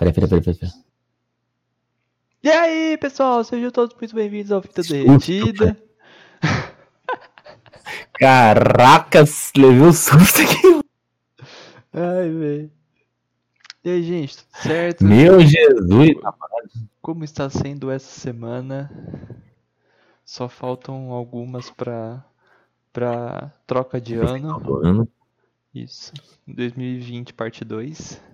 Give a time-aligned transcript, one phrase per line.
[0.00, 0.72] Peraí, peraí, peraí, peraí.
[2.42, 5.76] E aí, pessoal, sejam todos muito bem-vindos ao Fita Derretida.
[8.18, 10.80] Caracas, levei um susto aqui.
[11.92, 12.72] Ai, velho.
[13.84, 15.04] E aí, gente, tudo certo?
[15.04, 16.12] Meu Jesus.
[17.02, 18.90] Como está sendo essa semana?
[20.24, 22.24] Só faltam algumas pra,
[22.90, 24.80] pra troca de ano.
[24.82, 25.08] Ano
[25.74, 26.14] Isso.
[26.46, 28.29] 2020, parte 2.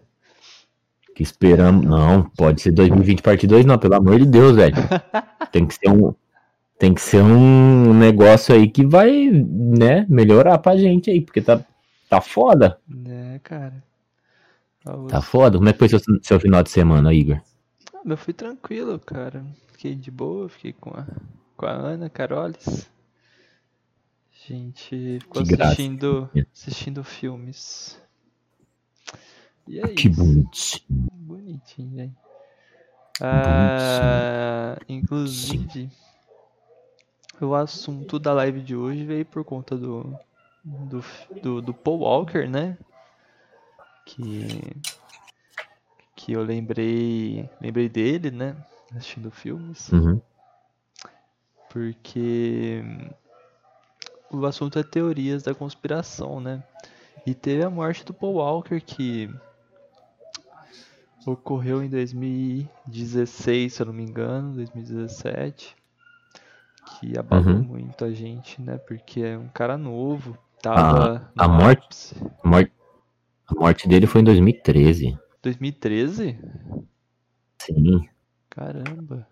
[1.16, 1.86] Que esperamos.
[1.86, 4.76] Não, pode ser 2020 parte 2, não, pelo amor de Deus, velho.
[5.50, 6.14] Tem que ser um.
[6.78, 11.64] Tem que ser um negócio aí que vai, né, melhorar pra gente aí, porque tá,
[12.06, 12.78] tá foda.
[12.86, 13.82] Né, cara?
[14.84, 15.56] Ah, Tá foda.
[15.56, 17.40] Como é que foi seu, seu final de semana, Igor?
[17.94, 19.42] Ah, eu fui tranquilo, cara.
[19.72, 21.06] Fiquei de boa, fiquei com a,
[21.56, 22.90] com a Ana Carolis.
[24.34, 27.98] A gente ficou assistindo, assistindo filmes.
[29.66, 30.22] E é Que isso.
[30.22, 31.08] bonitinho.
[31.12, 32.16] Bonitinho, hein?
[33.20, 35.90] Ah, inclusive,
[37.40, 40.18] o assunto da live de hoje veio por conta do,
[40.62, 41.04] do,
[41.42, 42.76] do, do Paul Walker, né?
[44.04, 44.76] Que,
[46.14, 48.56] que eu lembrei, lembrei dele, né?
[48.94, 49.90] Assistindo filmes.
[49.90, 50.20] Uhum.
[51.70, 52.82] Porque
[54.30, 56.62] o assunto é teorias da conspiração, né?
[57.26, 59.28] E teve a morte do Paul Walker que
[61.26, 65.76] ocorreu em 2016, se eu não me engano, 2017,
[67.00, 67.62] que abalou Uhum.
[67.62, 68.78] muito a gente, né?
[68.78, 72.14] Porque é um cara novo, tava a no morte?
[72.42, 72.72] A morte,
[73.48, 75.18] a morte dele foi em 2013.
[75.42, 76.38] 2013?
[77.60, 78.08] Sim,
[78.48, 79.26] Caramba.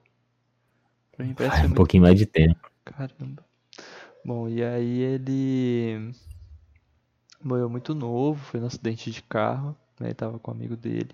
[1.16, 2.70] Pra mim parece um muito pouquinho mais de tempo.
[2.84, 3.44] Caramba.
[4.24, 6.12] Bom, e aí ele
[7.42, 10.08] morreu muito novo, foi num acidente de carro, né?
[10.08, 11.10] Ele tava com um amigo dele.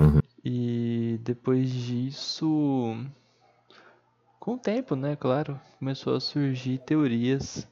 [0.00, 0.20] Uhum.
[0.42, 2.96] E depois disso,
[4.38, 7.68] com o tempo, né, claro, começou a surgir teorias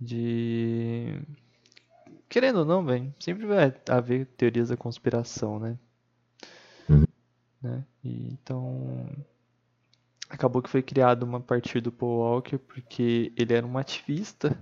[0.00, 1.20] de.
[2.28, 5.76] Querendo ou não, velho, sempre vai haver teorias da conspiração, né?
[6.88, 7.04] Uhum.
[7.60, 7.84] Né?
[8.04, 9.08] E, então,
[10.30, 14.56] acabou que foi criado uma partir do Paul Walker porque ele era um ativista,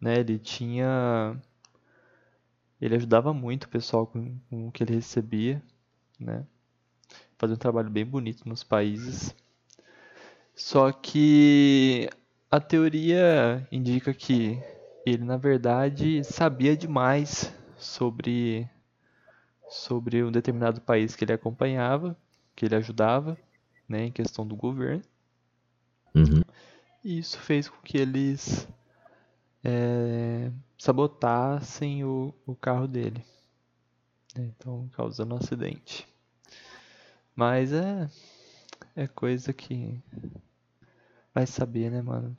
[0.00, 0.20] né?
[0.20, 1.36] Ele tinha,
[2.80, 5.62] ele ajudava muito o pessoal com, com o que ele recebia,
[6.22, 6.46] né?
[7.38, 9.34] Fazia um trabalho bem bonito nos países.
[10.54, 12.08] Só que
[12.50, 14.62] a teoria indica que
[15.04, 18.68] ele na verdade sabia demais sobre
[19.68, 22.16] sobre um determinado país que ele acompanhava,
[22.54, 23.38] que ele ajudava,
[23.88, 25.02] né, em questão do governo.
[26.14, 26.42] Uhum.
[27.02, 28.68] E isso fez com que eles
[29.64, 33.24] é, sabotassem o, o carro dele.
[34.36, 36.06] né, Então, causando um acidente.
[37.34, 38.08] Mas é,
[38.96, 40.00] é coisa que
[41.34, 42.36] vai saber, né, mano?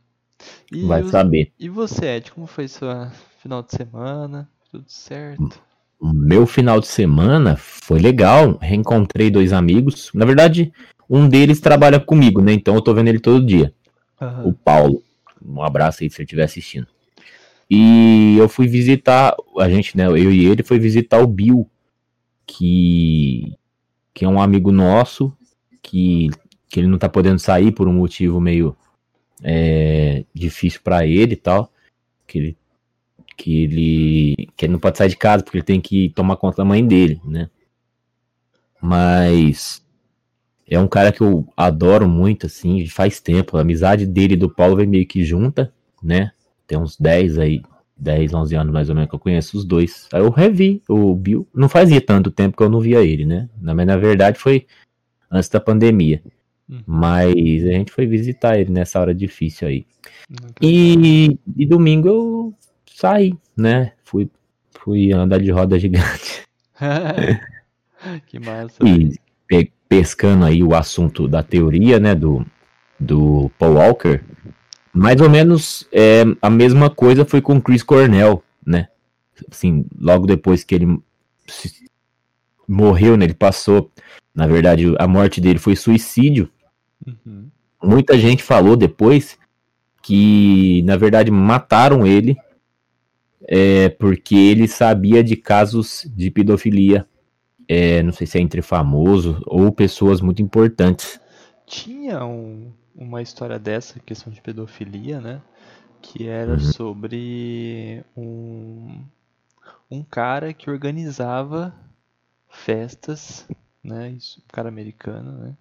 [0.72, 1.52] E, Vai o- saber.
[1.59, 2.88] e você, Ed, como foi seu
[3.42, 4.50] final de semana?
[4.72, 5.62] Tudo certo?
[6.00, 8.58] O meu final de semana foi legal.
[8.62, 10.12] Reencontrei dois amigos.
[10.14, 10.74] Na verdade,
[11.10, 12.54] um deles trabalha comigo, né?
[12.54, 13.74] Então eu tô vendo ele todo dia.
[14.22, 14.48] Aham.
[14.48, 15.02] O Paulo.
[15.46, 16.88] Um abraço aí se ele estiver assistindo.
[17.70, 20.08] E eu fui visitar, a gente, né?
[20.08, 21.70] Eu e ele foi visitar o Bill,
[22.46, 23.56] que,
[24.13, 25.35] que é um amigo nosso,
[25.81, 26.29] que,
[26.69, 28.75] que ele não tá podendo sair por um motivo meio
[29.44, 31.72] é, difícil pra ele e tal.
[32.28, 32.57] Que ele,
[33.35, 36.57] que ele que ele não pode sair de casa porque ele tem que tomar conta
[36.57, 37.50] da mãe dele, né?
[38.81, 39.84] Mas
[40.68, 43.57] é um cara que eu adoro muito, assim, faz tempo.
[43.57, 46.31] A amizade dele e do Paulo vem meio que junta, né?
[46.68, 47.62] Tem uns 10 aí,
[48.03, 50.07] 10, 11 anos mais ou menos que eu conheço os dois.
[50.13, 51.47] Aí eu revi o Bill.
[51.53, 53.50] Não fazia tanto tempo que eu não via ele, né?
[53.59, 54.67] Na, na verdade foi
[55.31, 56.21] antes da pandemia.
[56.69, 56.81] Uhum.
[56.85, 57.33] Mas
[57.65, 59.85] a gente foi visitar ele nessa hora difícil aí.
[60.61, 62.53] E, e domingo eu
[62.85, 63.94] saí, né?
[64.03, 64.29] Fui,
[64.71, 66.44] fui andar de roda gigante.
[68.27, 68.77] que massa.
[68.85, 69.13] E
[69.47, 72.45] pe- pescando aí o assunto da teoria, né, do,
[73.00, 74.21] do Paul Walker,
[74.94, 78.88] mais ou menos é, a mesma coisa foi com o Chris Cornell, né?
[79.51, 81.00] Assim, logo depois que ele
[82.68, 83.92] morreu, né, ele passou,
[84.34, 86.50] na verdade, a morte dele foi suicídio.
[87.06, 87.50] Uhum.
[87.84, 89.38] Muita gente falou depois
[90.01, 92.38] que, na verdade, mataram ele
[93.48, 97.06] é, porque ele sabia de casos de pedofilia.
[97.68, 101.19] É, não sei se é entre famosos ou pessoas muito importantes.
[101.66, 105.42] Tinha um- uma história dessa, questão de pedofilia, né?
[106.01, 106.60] Que era Uhum.
[106.60, 109.04] sobre um,
[109.92, 111.74] um cara que organizava
[112.50, 113.48] festas
[113.84, 114.12] né?
[114.12, 115.57] Isso, um cara americano, né?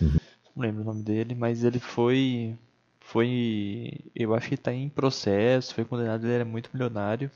[0.00, 0.20] Uhum.
[0.54, 2.56] Não lembro o nome dele, mas ele foi.
[3.00, 3.90] Foi.
[4.14, 7.30] Eu acho que tá em processo, foi condenado, ele era muito milionário.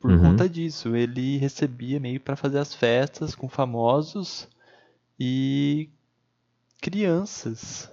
[0.00, 0.20] Por Uhum.
[0.20, 4.48] conta disso, ele recebia meio pra fazer as festas com famosos
[5.20, 5.88] e
[6.80, 7.90] crianças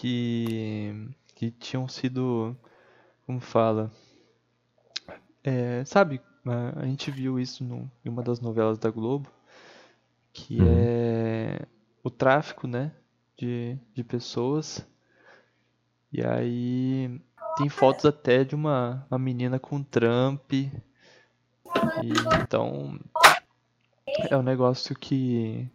[0.00, 2.56] que, que tinham sido,
[3.26, 3.90] como fala,
[5.42, 9.30] é, sabe, a, a gente viu isso no, em uma das novelas da Globo,
[10.32, 10.66] que Uhum.
[10.68, 11.66] é
[12.02, 12.92] o tráfico, né,
[13.36, 14.86] de, de pessoas.
[16.12, 17.20] E aí
[17.56, 20.52] tem fotos até de uma, uma menina com Trump.
[20.52, 22.98] E então
[24.30, 25.68] é um negócio que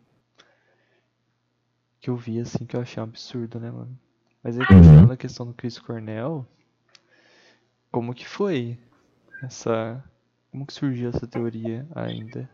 [2.01, 3.97] que eu vi assim que eu achei um absurdo, né, mano?
[4.43, 6.45] Mas aí continuando a questão do Chris Cornell,
[7.91, 8.77] como que foi
[9.43, 10.03] essa
[10.51, 12.49] como que surgiu essa teoria ainda?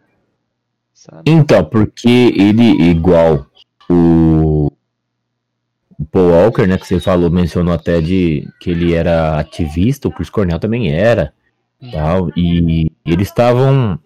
[0.94, 1.24] Sabe?
[1.25, 3.48] Então, porque ele, igual
[3.89, 4.72] o
[6.12, 10.30] Paul Walker, né, que você falou, mencionou até de que ele era ativista, o Chris
[10.30, 11.33] Cornell também era,
[11.92, 14.00] tal, e eles estavam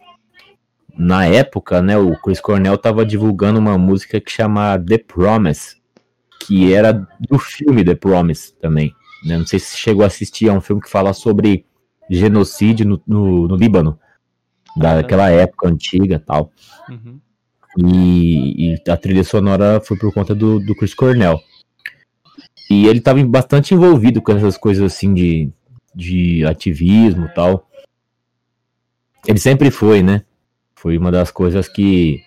[0.98, 5.81] na época, né, o Chris Cornell estava divulgando uma música que chama The Promise,
[6.44, 8.94] que era do filme The Promise também,
[9.24, 11.66] né, não sei se você chegou a assistir, é um filme que fala sobre
[12.10, 14.00] genocídio no, no, no Líbano,
[14.76, 16.52] daquela época antiga, tal.
[16.90, 17.20] Uhum.
[17.78, 21.40] E, e a trilha sonora foi por conta do, do Chris Cornell.
[22.70, 25.52] E ele estava bastante envolvido com essas coisas assim de,
[25.94, 27.70] de ativismo tal.
[29.28, 30.24] Ele sempre foi, né?
[30.76, 32.22] Foi uma das coisas que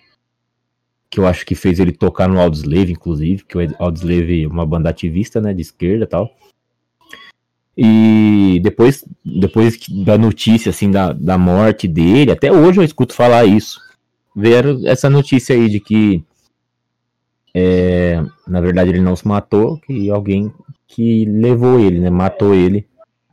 [1.15, 4.65] que eu acho que fez ele tocar no Audioslave, inclusive, que o Audioslave é uma
[4.65, 6.35] banda ativista, né, de esquerda e tal.
[7.77, 13.45] E depois, depois da notícia, assim, da, da morte dele, até hoje eu escuto falar
[13.45, 13.79] isso.
[14.35, 16.21] Ver essa notícia aí de que,
[17.53, 20.51] é, na verdade, ele não se matou, que alguém
[20.85, 22.85] que levou ele, né, matou ele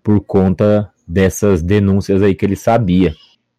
[0.04, 3.12] por conta dessas denúncias aí que ele sabia.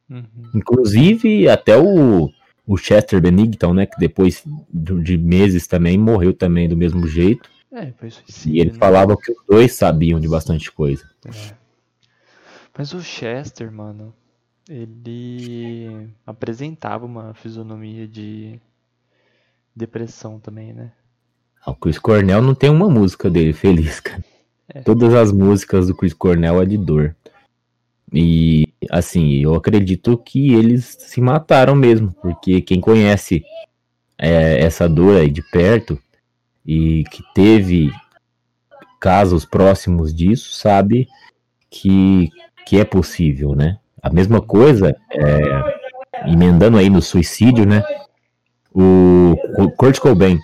[0.09, 0.23] Uhum.
[0.55, 2.31] Inclusive, até o,
[2.65, 7.49] o Chester Bennington, né, que depois de meses também morreu também do mesmo jeito.
[7.71, 8.55] É, foi suicídio.
[8.55, 8.77] E ele né?
[8.77, 11.09] falava que os dois sabiam de bastante coisa.
[11.25, 11.53] É.
[12.77, 14.13] Mas o Chester, mano,
[14.69, 18.59] ele apresentava uma fisionomia de
[19.75, 20.91] depressão também, né?
[21.65, 24.23] O Chris Cornell não tem uma música dele feliz, cara.
[24.67, 24.81] É.
[24.81, 27.15] Todas as músicas do Chris Cornell é de dor.
[28.13, 33.43] E, assim, eu acredito que eles se mataram mesmo, porque quem conhece
[34.17, 35.99] é, essa dor aí de perto
[36.65, 37.91] e que teve
[38.99, 41.07] casos próximos disso, sabe
[41.69, 42.29] que,
[42.65, 43.79] que é possível, né?
[44.01, 47.83] A mesma coisa, é, emendando aí no suicídio, né?
[48.73, 49.35] O,
[49.75, 50.39] Kurt Cobain.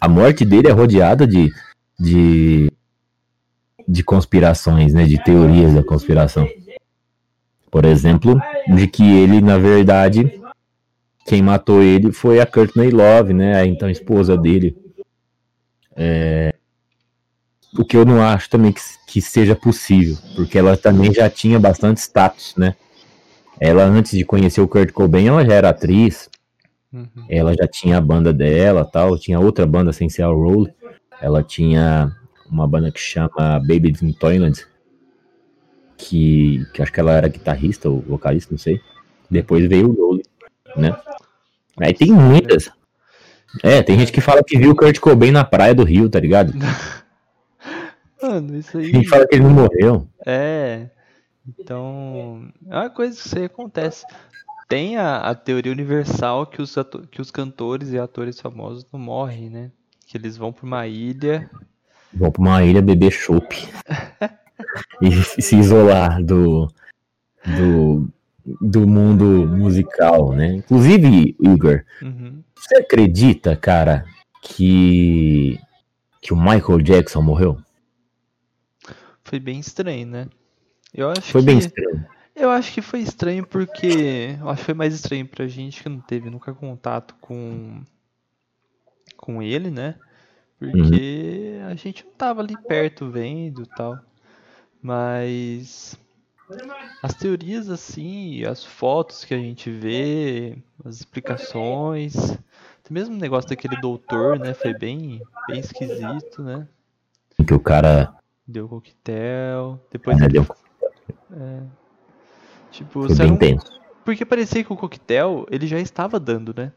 [0.00, 1.50] A morte dele é rodeada de,
[1.98, 2.70] de,
[3.86, 5.04] de conspirações, né?
[5.04, 6.48] De teorias da conspiração.
[7.70, 8.40] Por exemplo,
[8.74, 10.40] de que ele, na verdade,
[11.26, 13.56] quem matou ele foi a Courtney Love, né?
[13.56, 14.76] A então esposa dele.
[15.94, 16.54] É,
[17.78, 21.58] o que eu não acho também que, que seja possível, porque ela também já tinha
[21.58, 22.74] bastante status, né?
[23.58, 26.28] Ela, antes de conhecer o Kurt Cobain, ela já era atriz,
[26.92, 27.26] Uhum.
[27.28, 30.68] ela já tinha a banda dela tal, tinha outra banda sem ser a Roll,
[31.20, 32.16] ela tinha
[32.50, 34.66] uma banda que chama Babies in Toyland,
[35.96, 38.80] que, que acho que ela era guitarrista ou vocalista, não sei.
[39.30, 40.22] Depois veio o Roll,
[40.76, 40.96] né?
[41.80, 42.70] Aí tem muitas.
[43.62, 46.20] É, tem gente que fala que viu o Kurt Cobain na praia do Rio, tá
[46.20, 46.52] ligado?
[48.22, 48.84] Mano, isso aí.
[48.84, 50.08] Tem gente fala que ele não morreu.
[50.26, 50.88] É.
[51.58, 54.04] Então, é uma coisa que acontece.
[54.68, 56.74] Tem a, a teoria universal que os,
[57.10, 59.70] que os cantores e atores famosos não morrem, né?
[60.06, 61.48] Que eles vão pra uma ilha.
[62.12, 63.68] Vão pra uma ilha beber chopp.
[65.00, 66.66] e se isolar do,
[67.56, 68.08] do,
[68.60, 70.54] do mundo musical, né?
[70.54, 72.42] Inclusive, Igor, Uhum.
[72.56, 74.04] você acredita, cara,
[74.42, 75.58] que,
[76.22, 77.58] que o Michael Jackson morreu?
[79.24, 80.28] Foi bem estranho, né?
[80.94, 82.06] Eu acho Foi que, bem estranho.
[82.34, 84.36] Eu acho que foi estranho porque.
[84.40, 87.82] Eu acho que foi mais estranho pra gente que não teve nunca contato com.
[89.16, 89.96] com ele, né?
[90.58, 93.98] Porque a gente não tava ali perto vendo e tal.
[94.82, 95.98] Mas.
[97.02, 102.14] As teorias assim, as fotos que a gente vê, as explicações.
[102.32, 104.54] Até mesmo o negócio daquele doutor, né?
[104.54, 106.66] Foi bem, bem esquisito, né?
[107.46, 109.80] Que o cara Deu coquetel.
[109.90, 110.34] Depois ele.
[110.34, 110.46] deu,
[111.32, 111.62] É,
[112.70, 113.66] tipo, foi bem não tenso.
[114.04, 116.72] Porque parecia que o coquetel ele já estava dando, né?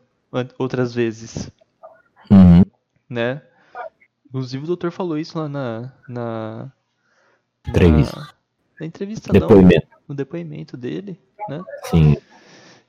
[0.58, 1.52] outras vezes,
[2.30, 2.64] Uhum.
[3.10, 3.42] né?
[4.30, 5.94] Inclusive o doutor falou isso lá na.
[6.08, 6.72] na
[7.68, 8.20] Entrevista.
[8.20, 8.34] Na,
[8.80, 9.88] na entrevista não, Depoimento.
[10.08, 11.20] no depoimento dele,
[11.50, 11.62] né?
[11.86, 12.18] Sim.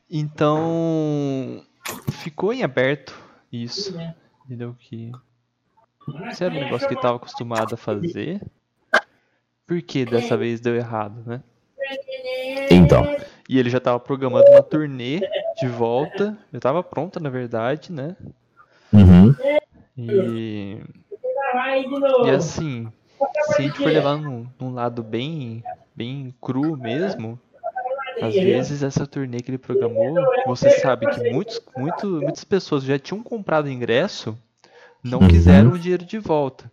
[0.08, 1.62] Então
[2.12, 3.18] ficou em aberto
[3.52, 3.94] isso.
[4.44, 4.74] Entendeu?
[4.78, 5.12] Que
[6.30, 8.40] isso era um negócio que ele estava acostumado a fazer.
[9.66, 11.42] Por que dessa vez deu errado, né?
[12.70, 13.04] Então.
[13.48, 15.20] E ele já estava programando uma turnê
[15.60, 16.38] de volta.
[16.52, 18.16] Já estava pronta, na verdade, né?
[18.92, 19.34] Uhum.
[19.96, 20.80] E,
[22.24, 22.92] e assim,
[23.40, 25.64] se a gente for levar num, num lado bem,
[25.94, 27.38] bem cru mesmo,
[28.20, 32.98] às vezes essa turnê que ele programou, você sabe que muitos, muito, muitas pessoas já
[32.98, 34.38] tinham comprado ingresso,
[35.02, 35.28] não Uhum.
[35.28, 36.70] quiseram o dinheiro de volta.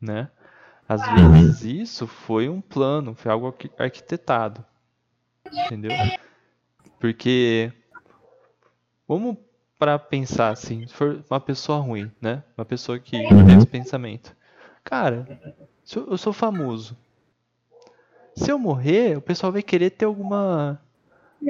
[0.00, 0.30] Né?
[0.88, 1.14] Às Uhum.
[1.14, 4.64] vezes isso foi um plano, foi algo arqui- arquitetado.
[5.66, 5.92] Entendeu?
[6.98, 7.72] Porque
[9.08, 9.36] vamos
[9.80, 12.44] para pensar assim, se for uma pessoa ruim, né?
[12.56, 13.46] Uma pessoa que Uhum.
[13.46, 14.36] tem esse pensamento.
[14.84, 15.26] Cara,
[15.96, 16.94] eu, eu sou famoso.
[18.36, 20.80] Se eu morrer, o pessoal vai querer ter alguma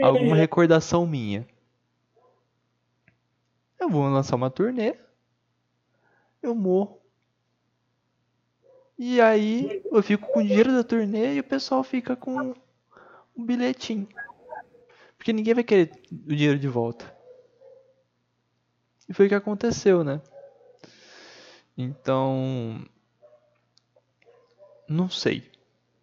[0.00, 1.44] alguma recordação minha.
[3.80, 4.94] Eu vou lançar uma turnê.
[6.40, 7.00] Eu morro.
[8.96, 12.54] E aí eu fico com o dinheiro da turnê e o pessoal fica com
[13.36, 14.06] um bilhetinho.
[15.16, 17.19] Porque ninguém vai querer o dinheiro de volta.
[19.10, 20.20] E foi o que aconteceu, né?
[21.76, 22.80] Então.
[24.88, 25.50] Não sei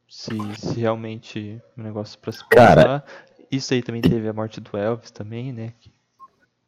[0.09, 3.03] se, se realmente um negócio pra se Cara-.
[3.49, 5.73] Isso aí também teve a morte do Elvis também, né?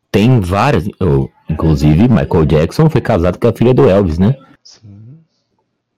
[0.10, 0.88] Tem várias.
[1.01, 4.36] oh, inclusive, Michael Jackson foi casado com a filha do Elvis, né?
[4.63, 5.19] Sim.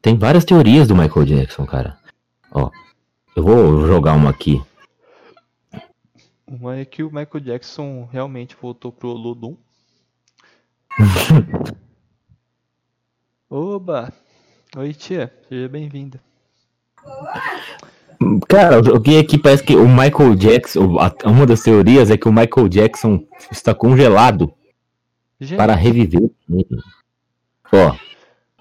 [0.01, 1.99] Tem várias teorias do Michael Jackson, cara.
[2.51, 2.71] Ó,
[3.35, 4.59] eu vou jogar uma aqui.
[6.47, 9.55] Uma é que o Michael Jackson realmente voltou pro Olodum.
[13.49, 14.13] Oba!
[14.77, 15.33] Oi, tia.
[15.49, 16.19] Seja bem-vinda.
[18.47, 20.97] Cara, eu joguei aqui, parece que o Michael Jackson.
[21.25, 24.53] Uma das teorias é que o Michael Jackson está congelado
[25.39, 26.29] Gente, para reviver.
[27.73, 27.95] Ó,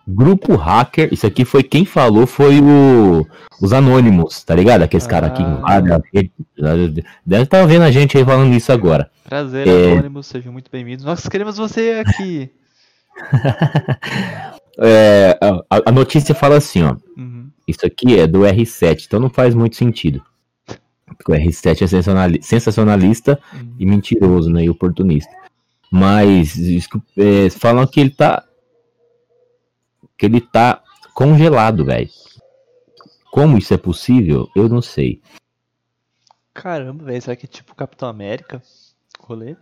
[0.06, 1.08] grupo hacker.
[1.12, 3.26] Isso aqui foi quem falou, foi o
[3.60, 4.82] os Anônimos, tá ligado?
[4.82, 5.58] Aqueles caras que Ah.
[5.78, 7.04] invadem a rede.
[7.26, 9.10] Deve estar vendo a gente aí falando isso agora.
[9.24, 11.04] prazer, é- anônimos, sejam muito bem-vindos.
[11.04, 12.50] Nós queremos você aqui.
[14.82, 15.36] É,
[15.68, 16.96] a, a notícia fala assim, ó.
[17.16, 17.50] Uhum.
[17.68, 20.22] Isso aqui é do R7, então não faz muito sentido.
[21.06, 23.74] Porque o R7 é sensacionali- sensacionalista Uhum.
[23.78, 24.64] e mentiroso, né?
[24.64, 25.30] E oportunista.
[25.92, 26.56] Mas
[27.18, 28.42] é, falam que ele tá.
[30.20, 30.82] Que ele tá
[31.14, 32.10] congelado, velho.
[33.32, 35.22] Como isso é possível, eu não sei.
[36.52, 38.60] Caramba, velho, será que é tipo Capitão América?
[39.18, 39.56] Rolê?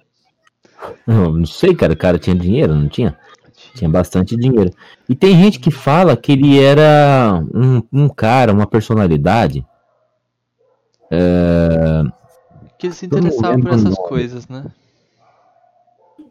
[1.07, 1.93] Não, não sei, cara.
[1.93, 3.17] O cara tinha dinheiro, não tinha?
[3.73, 4.73] Tinha bastante dinheiro.
[5.09, 9.65] E tem gente que fala que ele era um, um cara, uma personalidade.
[12.79, 14.65] Que ele se interessava por essas coisas, né?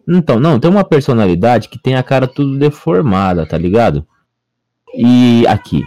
[0.05, 4.05] Então, não, tem uma personalidade que tem a cara tudo deformada, tá ligado?
[4.93, 5.83] E aqui.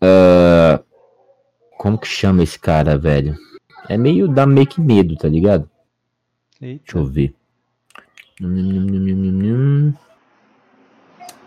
[0.00, 0.82] Ah,
[1.78, 3.36] como que chama esse cara, velho?
[3.88, 5.68] É meio dá meio que medo, tá ligado?
[6.60, 6.82] Eita.
[6.84, 7.34] Deixa eu ver.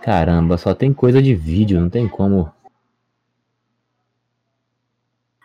[0.01, 2.51] Caramba, só tem coisa de vídeo, não tem como.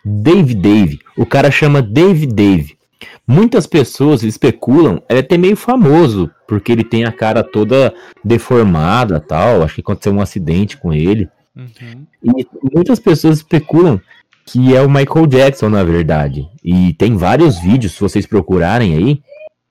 [0.04, 1.00] Dave Dave.
[1.16, 2.78] O cara chama Dave Dave.
[3.26, 9.20] Muitas pessoas especulam, ele é até meio famoso, porque ele tem a cara toda deformada
[9.20, 9.62] tal.
[9.62, 11.28] Acho que aconteceu um acidente com ele.
[11.56, 12.06] Uhum.
[12.22, 14.00] E muitas pessoas especulam
[14.46, 16.48] que é o Michael Jackson, na verdade.
[16.62, 19.22] E tem vários vídeos, se vocês procurarem aí,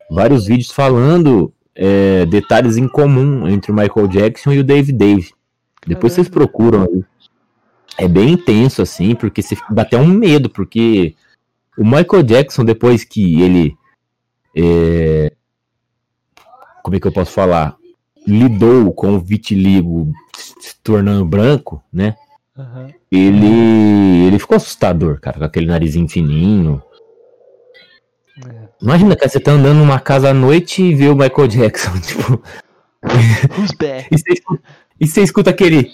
[0.09, 5.31] vários vídeos falando é, detalhes em comum entre o Michael Jackson e o Dave Dave.
[5.85, 6.47] Depois vocês Caramba.
[6.47, 7.03] procuram aí.
[7.97, 11.13] É bem intenso, assim, porque você dá até um medo, porque
[11.77, 13.77] o Michael Jackson, depois que ele.
[14.55, 15.33] é,
[16.83, 17.75] como é que eu posso falar?
[18.27, 22.15] Lidou com o vitiligo se tornando branco, né?
[22.57, 22.93] Aham.
[23.11, 26.81] Ele, ele ficou assustador, cara, com aquele narizinho fininho.
[28.45, 28.67] É.
[28.81, 32.41] Imagina, cara, você tá andando numa casa à noite e vê o Michael Jackson, tipo,
[34.11, 34.63] e você escuta,
[34.99, 35.91] e você escuta aquele.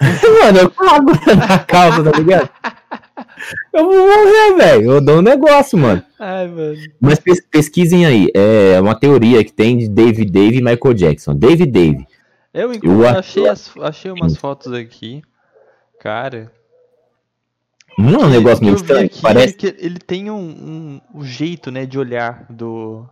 [0.42, 2.48] Mano, eu cago na calça, tá ligado?
[3.72, 4.92] Eu vou morrer, velho.
[4.92, 6.02] Eu dou um negócio, mano.
[6.18, 6.76] Ai, mano.
[7.00, 8.28] Mas pes- pesquisem aí.
[8.34, 11.34] É uma teoria que tem de Dave Dave e Michael Jackson.
[11.34, 12.06] Dave Dave.
[12.52, 15.22] Eu, Eu achei, as, achei umas fotos aqui.
[16.00, 16.50] Cara.
[17.98, 19.10] Não é um negócio vi estranho?
[19.20, 19.54] Parece.
[19.54, 23.04] que ele tem um, um, um jeito, né, de olhar do.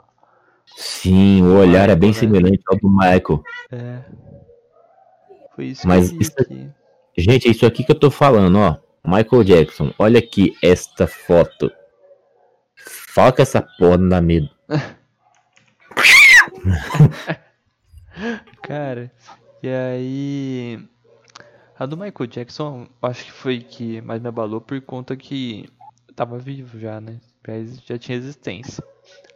[0.76, 2.16] Sim, o olhar é bem né?
[2.16, 3.42] semelhante ao do Michael.
[3.72, 3.98] É.
[5.54, 6.68] Foi isso Mas isso aqui.
[7.16, 8.76] Gente, é isso aqui que eu tô falando, ó.
[9.06, 11.70] Michael Jackson, olha aqui esta foto.
[12.74, 14.50] Fala que essa porra não dá medo.
[18.62, 19.12] Cara,
[19.62, 20.84] e aí.
[21.78, 25.68] A do Michael Jackson, acho que foi que mais me abalou por conta que
[26.16, 27.20] tava vivo já, né?
[27.84, 28.82] Já tinha existência.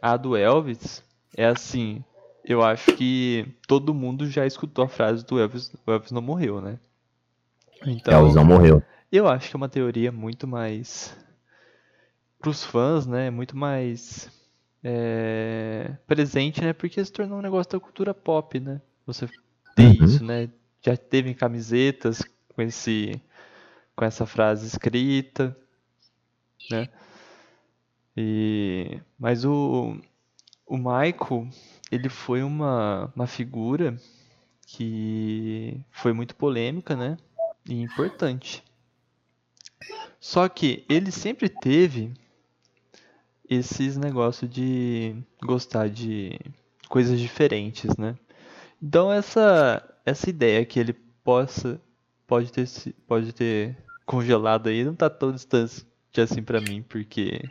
[0.01, 1.01] A do Elvis
[1.37, 2.03] é assim.
[2.43, 6.59] Eu acho que todo mundo já escutou a frase do Elvis, o Elvis não morreu,
[6.59, 6.77] né?
[7.85, 8.83] Então, Elvis não morreu.
[9.11, 11.15] Eu acho que é uma teoria muito mais
[12.39, 13.29] pros fãs, né?
[13.29, 14.29] Muito mais
[14.83, 16.73] é, presente, né?
[16.73, 18.81] Porque se tornou um negócio da cultura pop, né?
[19.05, 19.29] Você
[19.75, 20.03] tem Uhum.
[20.03, 20.49] isso, né?
[20.83, 22.21] Já teve camisetas
[22.55, 23.21] com esse
[23.95, 25.55] com essa frase escrita,
[26.69, 26.89] né?
[28.15, 29.97] E mas o
[30.67, 31.49] o Michael,
[31.91, 33.97] ele foi uma uma figura
[34.67, 37.17] que foi muito polêmica, né?
[37.69, 38.63] E importante.
[40.21, 42.13] Só que ele sempre teve
[43.49, 46.39] esses negócios de gostar de
[46.87, 48.15] coisas diferentes, né?
[48.81, 51.81] Então essa essa ideia que ele possa
[52.27, 52.67] pode ter
[53.07, 53.75] pode ter
[54.05, 55.83] congelado aí não tá tão distante
[56.15, 57.41] assim pra mim, porque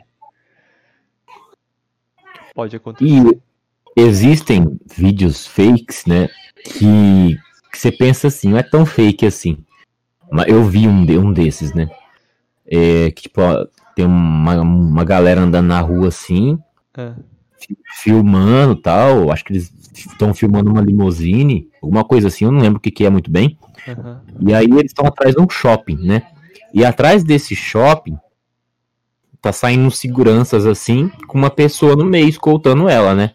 [2.55, 3.11] pode acontecer.
[3.97, 6.29] E existem vídeos fakes, né?
[6.63, 7.37] Que,
[7.71, 9.57] que você pensa assim, não é tão fake assim.
[10.31, 11.89] Mas eu vi um, de- um desses, né?
[12.71, 16.57] É, que tipo, ó, tem uma, uma galera andando na rua assim,
[16.97, 17.13] É,
[18.01, 19.31] filmando tal.
[19.31, 22.91] Acho que eles estão filmando uma limusine, alguma coisa assim, eu não lembro o que,
[22.91, 23.57] que é muito bem.
[23.87, 26.23] aham, E aí eles estão atrás de um shopping, né?
[26.73, 28.15] E atrás desse shopping
[29.41, 33.31] tá saindo seguranças assim, com uma pessoa no meio escoltando ela, né?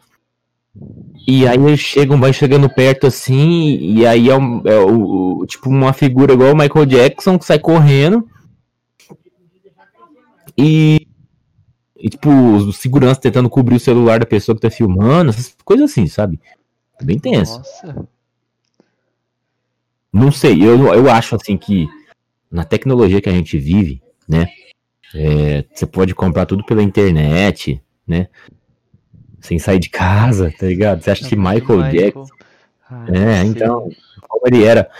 [1.27, 5.47] E aí eles chegam, vai chegando perto assim, e aí é, um- é o, o-
[5.47, 8.27] tipo uma figura igual o Michael Jackson que sai correndo.
[10.57, 11.07] E,
[11.97, 15.91] e tipo, os seguranças tentando cobrir o celular da pessoa que tá filmando, essas coisas
[15.91, 16.41] assim, sabe?
[17.03, 17.59] Bem tenso.
[17.59, 18.09] Nossa,
[20.13, 21.87] Não sei, eu, eu acho assim que
[22.51, 24.47] na tecnologia que a gente vive, né?
[25.15, 28.29] é, você pode comprar tudo pela internet, né?
[29.41, 31.03] Sem sair de casa, tá ligado?
[31.03, 32.27] Você acha que Michael, Jackson.
[32.89, 33.89] Ah, É, então,
[34.29, 34.91] como ele era.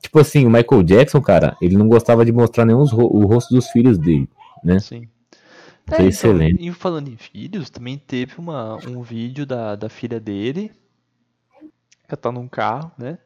[0.00, 3.68] Tipo assim, o Michael Jackson, cara, ele não gostava de mostrar nenhum o rosto dos
[3.68, 4.28] filhos dele,
[4.64, 4.82] né?
[4.82, 5.08] Sim.
[5.86, 6.58] Foi É, então, excelente.
[6.58, 10.72] e falando em filhos, também teve uma, um vídeo da, da filha dele.
[12.08, 13.18] Ela tá num carro, né?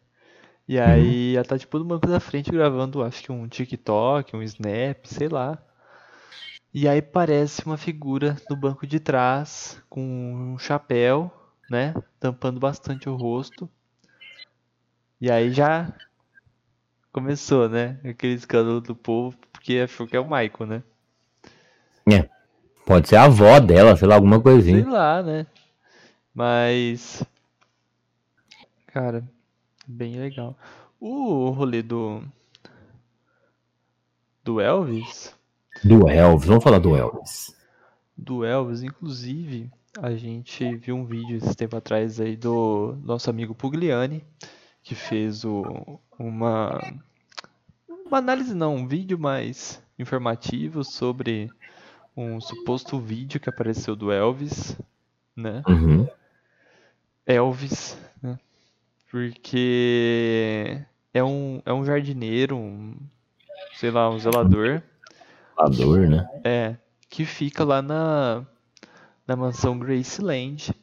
[0.69, 4.43] E aí ela tá tipo no banco da frente gravando, acho que um TikTok, um
[4.43, 5.59] Snap, sei lá.
[6.73, 10.01] E aí parece uma figura no banco de trás com
[10.55, 11.31] um chapéu,
[11.69, 11.95] né?
[12.19, 13.69] Tampando bastante o rosto.
[15.21, 15.93] E aí já
[17.13, 18.01] começou, né?
[18.03, 20.83] Aquele escândalo do povo, porque achou que é o Michael, né?
[22.87, 24.89] Pode ser a avó dela, sei lá, alguma Sei coisinha.
[24.89, 25.47] lá, né?
[26.35, 27.23] Mas.
[28.87, 29.23] Cara,
[29.87, 30.57] bem legal.
[30.99, 32.23] O rolê do.
[34.43, 35.35] Do Elvis.
[35.85, 37.55] Do Elvis, vamos falar do Elvis.
[38.17, 43.55] Do Elvis, inclusive, a gente viu um vídeo esse tempo atrás aí do nosso amigo
[43.55, 44.25] Pugliani,
[44.83, 46.81] que fez o, uma.
[48.07, 51.51] Uma análise, não, um vídeo mais informativo sobre
[52.19, 54.77] um suposto vídeo que apareceu do Elvis,
[55.37, 55.63] né?
[55.69, 56.09] Uhum.
[57.25, 58.37] Elvis, né?
[59.09, 60.83] Porque
[61.15, 62.97] é um, é um jardineiro, um,
[63.77, 64.83] sei lá, um zelador,
[65.55, 66.29] Falador, né?
[66.45, 66.77] é,
[67.09, 68.45] que fica lá na,
[69.25, 70.75] na mansão Graceland,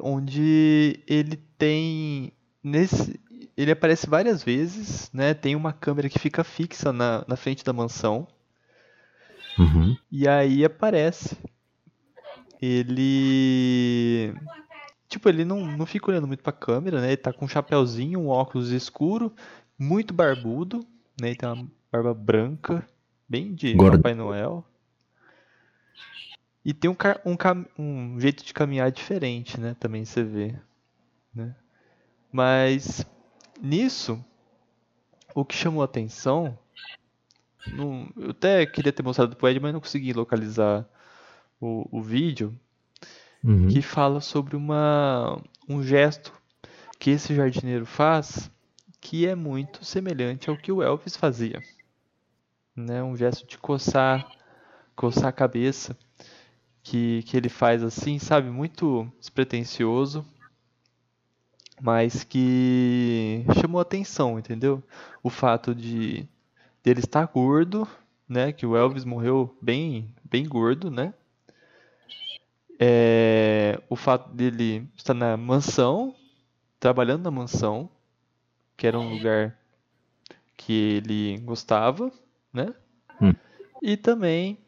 [0.00, 3.20] onde ele tem, nesse,
[3.56, 5.32] ele aparece várias vezes, né?
[5.32, 8.26] Tem uma câmera que fica fixa na, na frente da mansão,
[9.60, 9.94] Uhum.
[10.10, 11.36] E aí aparece.
[12.60, 14.34] Ele.
[15.06, 17.08] Tipo, ele não, não fica olhando muito pra câmera, né?
[17.08, 19.34] Ele tá com um chapéuzinho, um óculos escuro,
[19.78, 20.78] muito barbudo,
[21.20, 21.28] né?
[21.28, 22.86] Ele tem uma barba branca,
[23.28, 23.98] bem de Gordo.
[23.98, 24.64] Papai Noel.
[26.64, 26.96] E tem um,
[27.26, 29.74] um, um jeito de caminhar diferente, né?
[29.78, 30.54] Também você vê.
[31.34, 31.54] Né?
[32.30, 33.04] Mas
[33.60, 34.22] nisso,
[35.34, 36.58] o que chamou a atenção
[37.66, 40.86] não- eu até queria ter mostrado pro Ed, mas não consegui localizar
[41.60, 42.54] o, o vídeo,
[43.42, 43.68] Uhum.
[43.68, 46.32] que fala sobre uma, um gesto
[46.98, 48.50] que esse jardineiro faz
[49.00, 51.62] que é muito semelhante ao que o Elvis fazia.
[52.76, 53.02] né?
[53.02, 54.30] Um gesto de coçar,
[54.96, 55.96] coçar a cabeça
[56.82, 58.50] que, que ele faz assim, sabe?
[58.50, 60.24] Muito despretensioso,
[61.80, 64.82] mas que chamou atenção, entendeu?
[65.22, 66.26] O fato de
[66.82, 67.86] dele estar gordo,
[68.28, 68.52] né?
[68.52, 71.14] Que o Elvis morreu bem, bem gordo, né?
[72.78, 76.14] É, o fato dele estar na mansão,
[76.78, 77.90] trabalhando na mansão,
[78.76, 79.58] que era um lugar
[80.56, 82.10] que ele gostava,
[82.52, 82.74] né?
[83.20, 83.34] Hum.
[83.82, 84.58] E também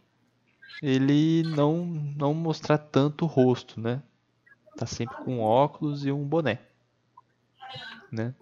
[0.82, 4.02] ele não não mostrar tanto o rosto, né?
[4.76, 6.58] Tá sempre com óculos e um boné,
[8.10, 8.34] né?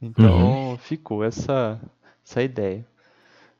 [0.00, 1.80] Então ficou essa
[2.24, 2.86] essa ideia.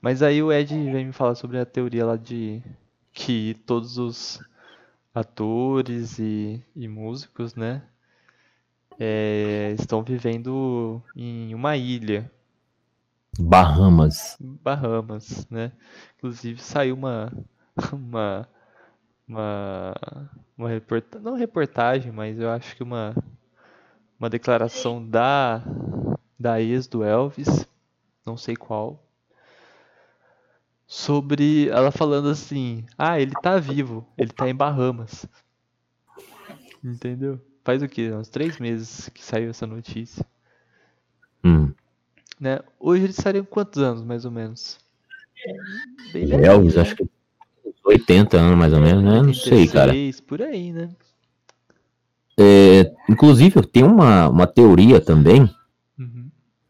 [0.01, 2.63] Mas aí o Ed vem me falar sobre a teoria lá de
[3.13, 4.41] que todos os
[5.15, 7.83] atores e, e músicos, né,
[8.99, 12.31] é, estão vivendo em uma ilha,
[13.39, 14.37] Bahamas.
[14.39, 15.73] Bahamas, né?
[16.19, 17.33] Inclusive saiu uma
[17.91, 18.49] uma
[19.27, 19.95] uma,
[20.57, 20.69] uma
[21.23, 23.15] não reportagem, mas eu acho que uma
[24.19, 25.63] uma declaração da
[26.39, 27.67] da ex do Elvis,
[28.25, 29.05] não sei qual,
[30.87, 35.27] sobre ela falando assim: "Ah, ele tá vivo, ele tá em Bahamas".
[36.83, 37.41] Entendeu?
[37.65, 38.11] Faz o quê?
[38.13, 40.27] Uns três meses que saiu essa notícia.
[41.45, 41.73] Hum.
[42.41, 42.59] Né?
[42.79, 44.79] Hoje eles estariam quantos anos, mais ou menos?
[46.13, 46.83] Bem Elvis, né?
[46.83, 47.09] acho que
[47.85, 49.23] 80 anos mais ou menos, né?
[49.23, 49.93] Não sei, cara.
[49.93, 50.91] 86, por aí, né?
[52.39, 55.49] É, inclusive, tem uma, uma teoria também.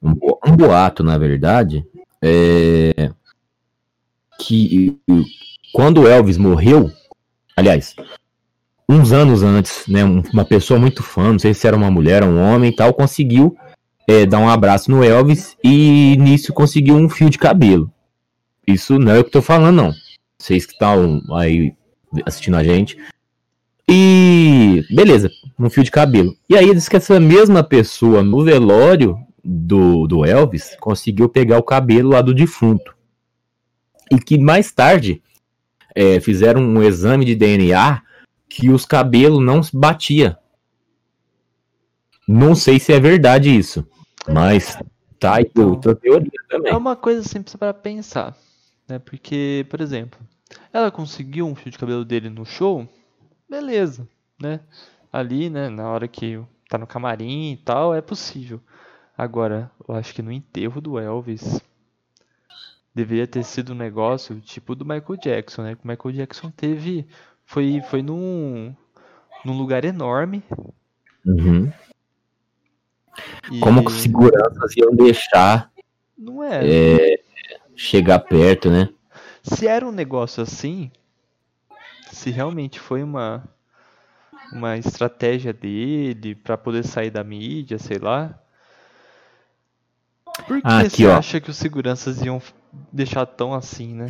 [0.03, 0.15] Um,
[0.47, 1.85] um boato, na verdade,
[2.21, 3.11] é,
[4.39, 4.99] que
[5.73, 6.91] quando Elvis morreu,
[7.57, 7.95] aliás,
[8.89, 12.25] uns anos antes, né, um- uma pessoa muito fã, não sei se era uma mulher
[12.25, 13.57] um homem e tal, conseguiu
[14.09, 17.91] é, dar um abraço no Elvis e nisso conseguiu um fio de cabelo.
[18.67, 19.93] Isso não é o que tô falando, não.
[20.39, 21.73] Vocês que estão aí
[22.27, 22.99] assistindo a gente.
[23.89, 26.35] E beleza, um fio de cabelo.
[26.49, 31.63] E aí diz que essa mesma pessoa no velório do, do Elvis conseguiu pegar o
[31.63, 32.95] cabelo lá do defunto.
[34.11, 35.23] E que mais tarde
[35.95, 38.03] é, fizeram um exame de DNA
[38.49, 40.39] que os cabelos não se batia.
[42.29, 43.87] Não sei se é verdade isso,
[44.29, 44.79] mas
[45.19, 46.73] tá aí Então, outra teoria também.
[46.73, 48.37] É uma coisa simples para pensar,
[48.89, 48.99] né?
[48.99, 50.21] Porque, por exemplo,
[50.73, 52.87] ela conseguiu um fio de cabelo dele no show,
[53.49, 54.07] beleza,
[54.41, 54.61] né?
[55.13, 58.61] Ali, né, na hora que tá no camarim e tal, é possível.
[59.17, 61.61] Agora, eu acho que no enterro do Elvis
[62.95, 65.77] deveria ter sido um negócio tipo do Michael Jackson, né?
[65.83, 67.07] O Michael Jackson teve
[67.45, 68.75] foi foi num
[69.45, 70.43] num lugar enorme
[71.25, 71.73] Uhum.
[73.51, 75.71] e Como que seguranças iam deixar
[76.19, 77.21] não é, é,
[77.77, 78.89] chegar perto, né?
[79.43, 80.91] Se era um negócio assim,
[82.13, 83.43] se realmente foi uma
[84.53, 88.39] uma estratégia dele pra poder sair da mídia, sei lá.
[90.47, 91.17] Por que Ah, aqui, você ó.
[91.19, 92.41] acha que os seguranças iam
[92.93, 94.09] deixar tão assim, né?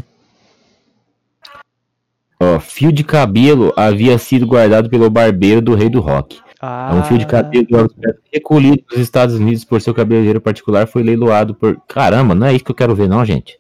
[2.41, 6.41] Ó, fio de cabelo havia sido guardado pelo barbeiro do rei do rock.
[6.61, 10.41] Ah, um fio de cabelo do Elvis Presley recolhido dos Estados Unidos por seu cabeleireiro
[10.41, 11.81] particular foi leiloado por.
[11.89, 13.59] Caramba, não é isso que eu quero ver, não, gente.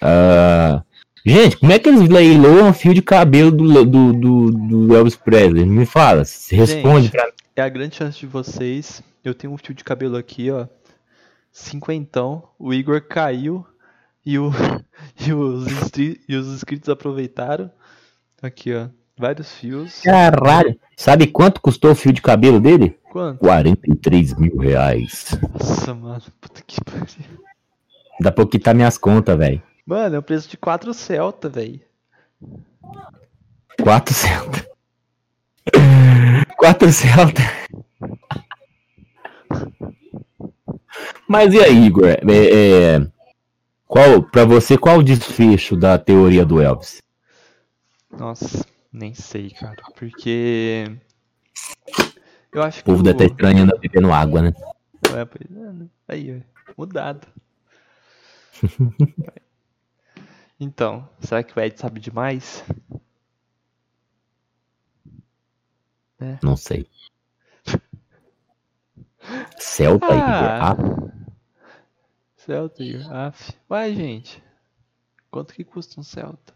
[0.00, 0.82] Ah,
[1.24, 4.50] Gente, como é que eles leiloam fio de cabelo do, do, do,
[4.86, 5.66] do Elvis Presley?
[5.66, 7.10] Me fala, responde Gente.
[7.10, 7.32] pra mim.
[7.56, 9.02] é a grande chance de vocês.
[9.22, 10.66] Eu tenho um fio de cabelo aqui, ó.
[11.52, 12.48] Cinquentão.
[12.58, 13.66] O Igor caiu
[14.24, 14.50] e, o,
[15.18, 15.66] e, os,
[16.28, 17.70] e os inscritos aproveitaram.
[18.42, 18.88] Aqui, ó.
[19.18, 20.00] Vários fios.
[20.00, 20.80] Caralho.
[20.96, 22.98] Sabe quanto custou o fio de cabelo dele?
[23.10, 23.40] Quanto?
[23.40, 25.38] 43 mil reais.
[25.52, 26.22] Nossa, mano.
[26.40, 27.06] Puta que pariu.
[28.18, 29.62] Dá pra quitar minhas contas, velho.
[29.84, 31.80] Mano, é o preço de 4 Celta, velho.
[33.82, 34.66] 4 Celta.
[36.56, 37.42] 4 Celta.
[41.30, 42.08] Mas e aí, Igor?
[42.08, 42.16] É,
[42.96, 43.06] é,
[43.86, 47.00] qual, pra você, qual o desfecho da teoria do Elvis?
[48.10, 49.80] Nossa, nem sei, cara.
[49.94, 50.86] Porque.
[52.52, 54.52] Eu acho O povo deve estar estranhando bebendo água, né?
[55.16, 55.86] É, pois é, né?
[56.08, 56.72] Aí, ó.
[56.76, 57.28] Mudado.
[60.58, 62.64] então, será que o Ed sabe demais?
[66.42, 66.88] Não sei.
[69.60, 70.18] Celta, Igor.
[70.18, 71.19] Ah, Ah,
[72.44, 72.82] Celta.
[73.10, 73.52] Aff.
[73.68, 74.42] Vai, gente.
[75.30, 76.54] Quanto que custa um Celta?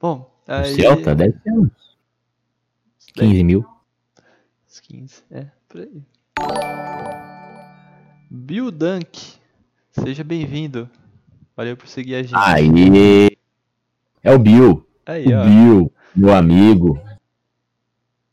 [0.00, 0.74] Bom, aí.
[0.74, 1.70] Celta deve ser uns
[3.12, 3.66] 15 mil.
[4.66, 6.02] Uns 15, é, por aí.
[8.30, 9.34] Bill Dunk,
[9.90, 10.88] seja bem-vindo.
[11.54, 12.34] Valeu por seguir a gente.
[12.36, 13.28] Aí.
[14.22, 14.86] É o Bill.
[15.04, 15.44] Aí, o ó.
[15.44, 16.98] Bill, meu amigo.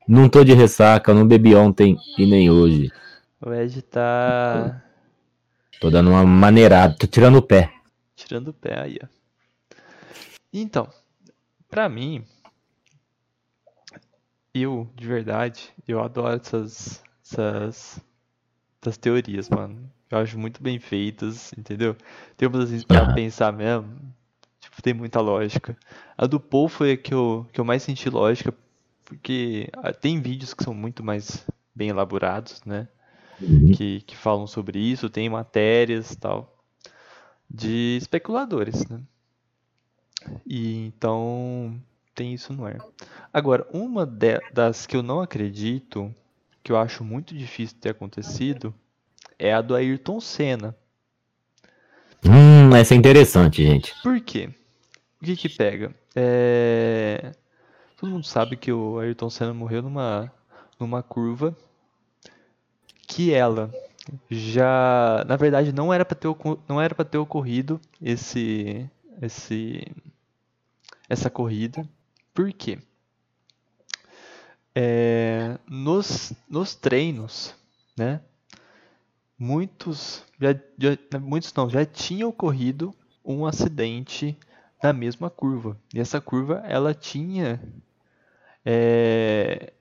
[0.08, 2.92] Não tô de ressaca, não bebi ontem e nem hoje.
[3.42, 4.85] O Ed tá
[5.80, 7.72] Tô dando uma maneirada, tô tirando o pé.
[8.16, 9.08] tirando o pé aí, ó.
[10.54, 10.88] Então,
[11.70, 12.24] pra mim,
[14.54, 18.00] eu, de verdade, eu adoro essas, essas,
[18.82, 19.92] essas teorias, mano.
[20.10, 21.96] Eu acho muito bem feitas, entendeu?
[22.38, 23.14] Tem umas assim pra Aham.
[23.14, 24.00] pensar mesmo,
[24.60, 25.78] tipo, tem muita lógica.
[26.18, 28.54] A do Paul foi a que eu, que eu mais senti lógica,
[29.04, 32.88] porque ah, tem vídeos que são muito mais bem elaborados, né?
[33.40, 33.72] Uhum.
[33.72, 36.58] que, que falam sobre isso, tem matérias tal,
[37.50, 39.02] de especuladores, né?
[40.46, 41.80] E então
[42.14, 42.84] tem isso no ar.
[43.34, 46.14] Agora, uma de- das que eu não acredito,
[46.64, 48.74] que eu acho muito difícil ter acontecido,
[49.40, 50.76] é a do Ayrton Senna.
[52.26, 53.94] Hum, essa é interessante, gente.
[54.02, 54.50] Por quê?
[55.22, 55.96] O que que pega?
[56.16, 57.34] É,
[57.98, 60.32] Todo mundo sabe que o Ayrton Senna morreu numa,
[60.80, 61.56] numa curva
[63.16, 63.72] que ela
[64.30, 66.30] já, na verdade, não era para ter
[66.70, 68.90] não era para ter ocorrido esse
[69.22, 69.86] esse
[71.10, 71.88] essa corrida.
[72.34, 72.78] Por quê?
[74.74, 77.54] É, nos, nos treinos,
[77.98, 78.20] né?
[79.40, 84.38] Muitos já, já- muitos não, já tinha ocorrido um acidente
[84.84, 85.78] na mesma curva.
[85.94, 87.60] E essa curva ela tinha
[88.66, 89.74] é,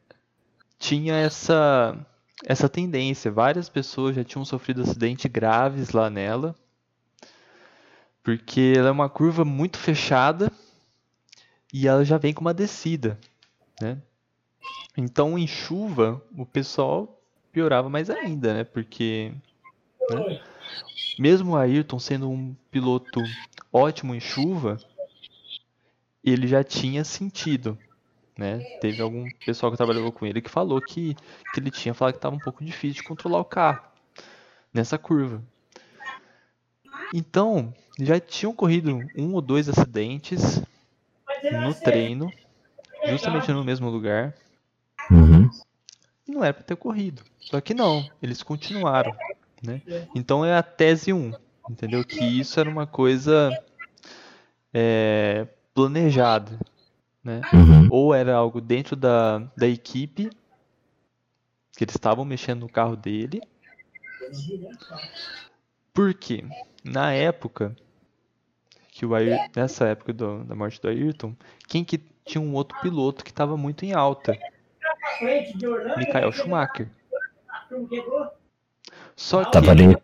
[0.78, 1.96] tinha essa
[2.44, 3.30] essa tendência.
[3.30, 6.54] Várias pessoas já tinham sofrido acidentes graves lá nela,
[8.22, 10.50] porque ela é uma curva muito fechada
[11.72, 13.18] e ela já vem com uma descida,
[13.80, 14.00] né?
[14.96, 17.20] Então, em chuva, o pessoal
[17.52, 18.64] piorava mais ainda, né?
[18.64, 19.32] Porque
[20.08, 20.40] né,
[21.18, 23.20] mesmo o Ayrton sendo um piloto
[23.72, 24.78] ótimo em chuva,
[26.22, 27.76] ele já tinha sentido,
[28.36, 28.58] né?
[28.80, 31.14] Teve algum pessoal que trabalhou com ele que falou que,
[31.52, 33.80] que ele tinha falado que estava um pouco difícil de controlar o carro
[34.72, 35.42] nessa curva.
[37.12, 40.60] Então, já tinham corrido um ou dois acidentes
[41.52, 42.32] no treino,
[43.06, 44.34] justamente no mesmo lugar,
[45.10, 45.50] Uhum.
[46.26, 47.22] e não era para ter corrido.
[47.38, 49.14] Só que não, eles continuaram,
[49.62, 49.82] né?
[50.14, 51.32] Então é a tese 1,
[51.68, 52.02] entendeu?
[52.04, 53.50] Que isso era uma coisa
[54.72, 56.58] é, planejada,
[57.24, 57.40] né?
[57.52, 57.88] Uhum.
[57.90, 60.30] Ou era algo dentro da, da equipe,
[61.76, 63.40] que eles estavam mexendo no carro dele.
[65.92, 66.44] Porque
[66.84, 67.74] na época
[68.90, 71.34] que o Ayrton, nessa época do- da morte do Ayrton,
[71.68, 74.38] quem que tinha um outro piloto que estava muito em alta?
[75.96, 76.88] Michael Schumacher.
[79.16, 79.96] Só que Tava ali no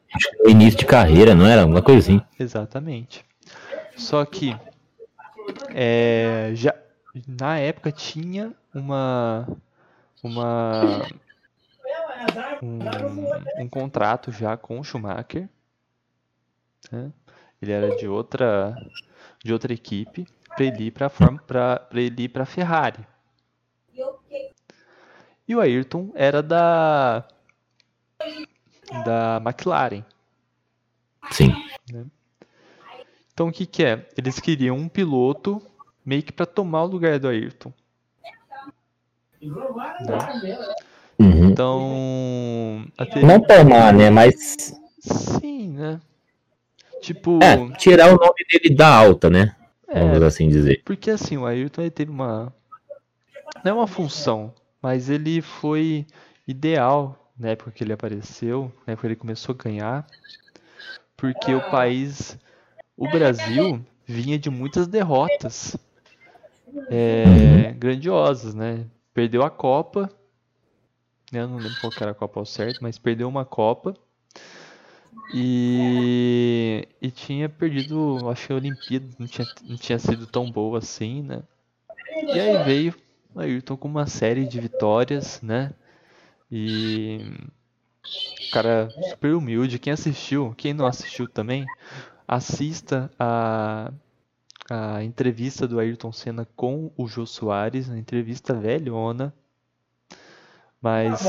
[0.48, 1.64] início de carreira, não era?
[1.66, 2.20] Uma assim.
[2.38, 3.24] Exatamente.
[3.96, 4.56] Só que
[5.74, 6.74] é, já
[7.27, 9.46] na época tinha uma
[10.23, 11.07] uma
[12.62, 15.49] um, um contrato já com o Schumacher.
[16.90, 17.12] né?
[17.61, 18.75] Ele era de outra
[19.42, 23.07] de outra equipe para ele ir para para ele ir para Ferrari.
[25.46, 27.27] E o Ayrton era da
[29.05, 30.05] da McLaren.
[31.33, 31.53] Sim.
[33.33, 34.09] Então o que que é?
[34.16, 35.62] Eles queriam um piloto
[36.11, 37.73] meio que para tomar o lugar do Ayrton.
[39.40, 40.18] né?
[41.20, 41.51] Uhum.
[41.51, 44.11] Então, a te- Não tomar, né?
[44.11, 44.75] Mas.
[44.99, 46.01] sim, né?
[47.01, 49.55] Tipo, É, tirar o nome dele da alta, né?
[49.87, 50.83] é, Vamos assim dizer.
[50.85, 52.53] porque assim, o Ayrton ele teve uma
[53.64, 56.05] não é uma função, mas ele foi
[56.46, 60.07] ideal na época que ele apareceu, na época que ele começou a ganhar,
[61.16, 62.37] porque o país,
[62.96, 65.77] o Brasil, vinha de muitas derrotas
[66.90, 68.87] é, grandiosas, né?
[69.12, 70.11] Perdeu a Copa,
[71.33, 71.42] né?
[71.42, 73.94] eu não lembro qual era a Copa ao certo, mas perdeu uma Copa
[75.33, 80.78] e, e tinha perdido, acho que a Olimpíada não tinha, não tinha sido tão boa
[80.78, 81.42] assim, né?
[82.35, 82.94] E aí veio
[83.35, 85.72] o Ayrton com uma série de vitórias, né?
[86.50, 87.33] E
[88.48, 89.78] o cara super humilde.
[89.78, 91.64] Quem assistiu, quem não assistiu também,
[92.26, 93.92] assista a,
[94.70, 99.35] a entrevista do Ayrton Senna com o Jô Soares, uma entrevista velhona,
[100.80, 101.26] mas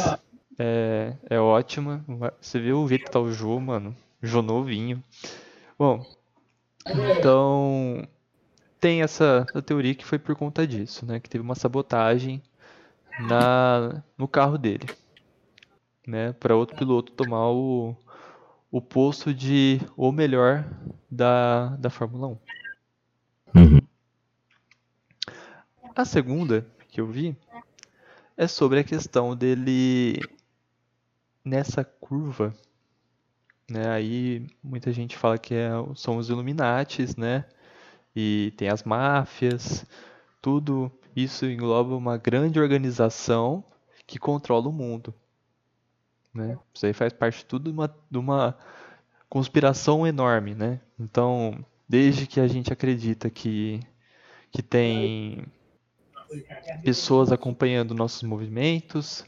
[0.60, 2.06] é, é ótima.
[2.40, 3.96] Você vê o jeito que tá o Jô, mano.
[4.22, 5.04] Jô novinho.
[5.78, 6.06] Bom,
[6.86, 8.08] então
[8.80, 11.20] tem essa, teoria que foi por conta disso, né?
[11.20, 12.44] Que teve uma sabotagem
[13.22, 14.88] na, no carro dele,
[16.06, 16.32] né?
[16.34, 17.96] Para outro piloto tomar o,
[18.72, 20.64] o posto de o melhor
[21.10, 22.38] da, da Fórmula 1.
[23.56, 23.80] Uhum.
[25.96, 27.36] A segunda que eu vi
[28.38, 30.20] é sobre a questão dele
[31.44, 32.54] nessa curva,
[33.70, 33.90] né?
[33.90, 37.46] Aí muita gente fala que é, são os Illuminates, né?
[38.16, 39.86] E tem as máfias,
[40.42, 43.64] tudo isso engloba uma grande organização
[44.08, 45.14] que controla o mundo.
[46.34, 46.58] Né?
[46.74, 48.58] Isso aí faz parte tudo de uma, de uma
[49.30, 50.80] conspiração enorme, né?
[50.98, 53.82] Então, desde que a gente acredita que,
[54.52, 55.46] que tem
[56.84, 59.26] pessoas acompanhando nossos movimentos,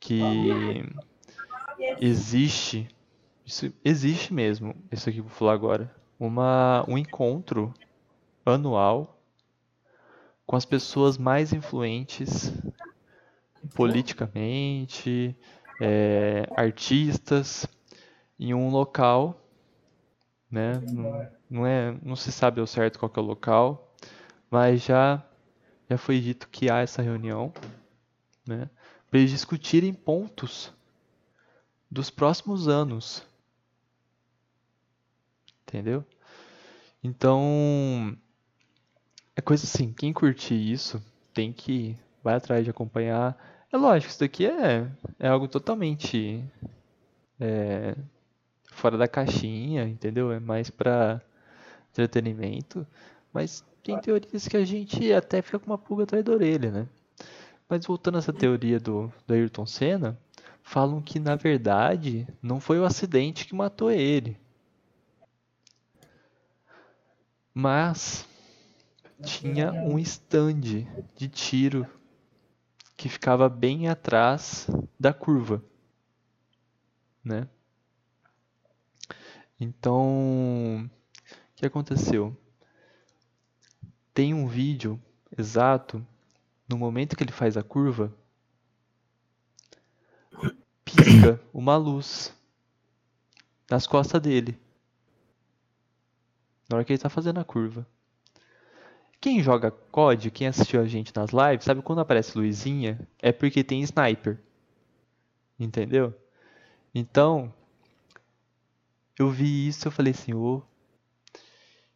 [0.00, 0.50] que
[2.00, 2.88] existe,
[3.44, 7.72] isso existe mesmo, isso aqui vou falar agora, uma, um encontro
[8.44, 9.20] anual
[10.46, 12.52] com as pessoas mais influentes
[13.74, 15.36] politicamente,
[15.80, 17.66] é, artistas,
[18.38, 19.40] em um local,
[20.50, 20.80] né?
[20.86, 23.94] Não, não, é, não se sabe ao certo qual é o local,
[24.50, 25.22] mas já
[25.88, 27.52] já foi dito que há essa reunião,
[28.46, 28.68] né?
[29.10, 30.72] Para eles discutirem pontos
[31.90, 33.26] dos próximos anos,
[35.62, 36.04] entendeu?
[37.02, 38.16] Então
[39.34, 43.36] é coisa assim, quem curtir isso tem que vai atrás de acompanhar.
[43.72, 46.44] É lógico, isso daqui é, é algo totalmente
[47.40, 47.96] é,
[48.72, 50.32] fora da caixinha, entendeu?
[50.32, 51.22] É mais para
[51.90, 52.86] entretenimento,
[53.32, 56.88] mas tem teorias que a gente até fica com uma pulga atrás da orelha, né?
[57.66, 60.18] Mas voltando a essa teoria do, do Ayrton Senna,
[60.62, 64.38] falam que na verdade não foi o acidente que matou ele.
[67.54, 68.28] Mas
[69.22, 70.84] tinha um stand
[71.16, 71.86] de tiro
[72.94, 74.68] que ficava bem atrás
[75.00, 75.64] da curva,
[77.24, 77.48] né?
[79.58, 80.90] Então, o
[81.56, 82.36] que aconteceu?
[84.18, 85.00] Tem um vídeo
[85.38, 86.04] exato
[86.68, 88.12] no momento que ele faz a curva,
[90.84, 92.34] pisca uma luz
[93.70, 94.60] nas costas dele.
[96.68, 97.86] Na hora que ele está fazendo a curva.
[99.20, 103.62] Quem joga COD, quem assistiu a gente nas lives, sabe quando aparece luzinha, é porque
[103.62, 104.36] tem sniper.
[105.56, 106.12] Entendeu?
[106.92, 107.54] Então,
[109.16, 110.34] eu vi isso, eu falei assim.
[110.34, 110.60] Oh.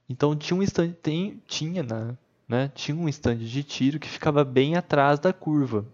[0.09, 2.17] Então tinha um stand, tem, tinha na,
[2.49, 5.87] né, tinha um stand de tiro que ficava bem atrás da curva.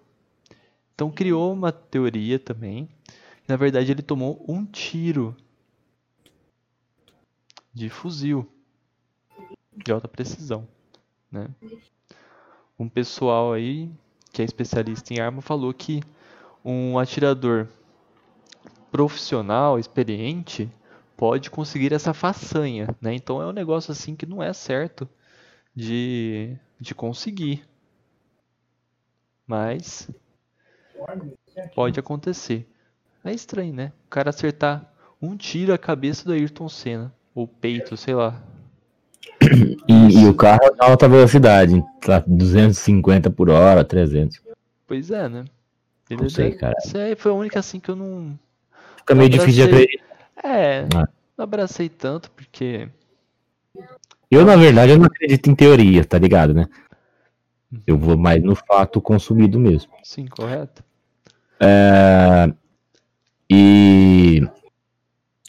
[0.95, 2.89] Então criou uma teoria também.
[3.47, 5.37] Na verdade, ele tomou um tiro
[7.73, 8.47] de fuzil
[9.77, 10.67] de alta precisão.
[11.31, 11.49] Né?
[12.79, 13.91] Um pessoal aí
[14.33, 16.03] que é especialista em arma falou que
[16.65, 17.69] um atirador
[18.91, 20.71] profissional, experiente,
[21.19, 23.13] pode conseguir essa façanha, né?
[23.13, 25.07] Então é um negócio assim que não é certo
[25.75, 27.65] de, de conseguir.
[29.45, 30.09] Mas
[31.75, 32.69] pode acontecer.
[33.25, 33.93] É estranho, né?
[34.07, 38.41] O cara acertar um tiro a cabeça do Ayrton Senna, ou peito, sei lá.
[39.89, 44.41] E, e, o carro é alta velocidade, tá 250 por hora, 300.
[44.87, 45.45] Pois é, né?
[46.09, 46.77] Ele não sei, cara.
[46.79, 48.39] Isso aí foi a única assim que eu não.
[48.99, 50.08] Fica meio difícil de acreditar.
[50.43, 51.09] É, ah.
[51.37, 52.89] não abracei tanto porque.
[54.31, 56.67] Eu, na verdade, eu não acredito em teoria, tá ligado, né?
[57.87, 59.93] Eu vou mais no fato consumido mesmo.
[60.03, 60.83] Sim, correto.
[61.61, 62.53] É...
[63.51, 64.43] E.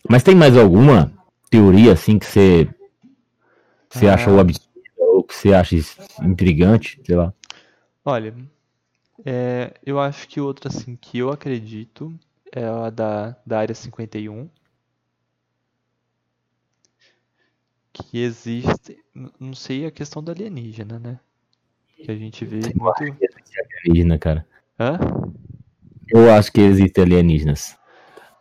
[0.10, 1.12] Mas tem mais alguma
[1.50, 2.68] teoria assim que você
[3.90, 4.14] você ah.
[4.14, 5.76] acha o absurdo ou que você acha
[6.22, 7.34] intrigante, sei lá?
[8.06, 8.36] Olha,
[9.26, 12.14] é, eu acho que outra assim que eu acredito
[12.52, 14.48] é a da, da área 51.
[18.04, 18.98] Que existe,
[19.40, 21.20] não sei a questão da alienígena, né?
[21.96, 22.90] Que a gente vê eu muito.
[22.90, 24.48] Acho que existe alienígena, cara.
[24.80, 25.00] Hã?
[26.08, 27.78] Eu acho que existe alienígenas.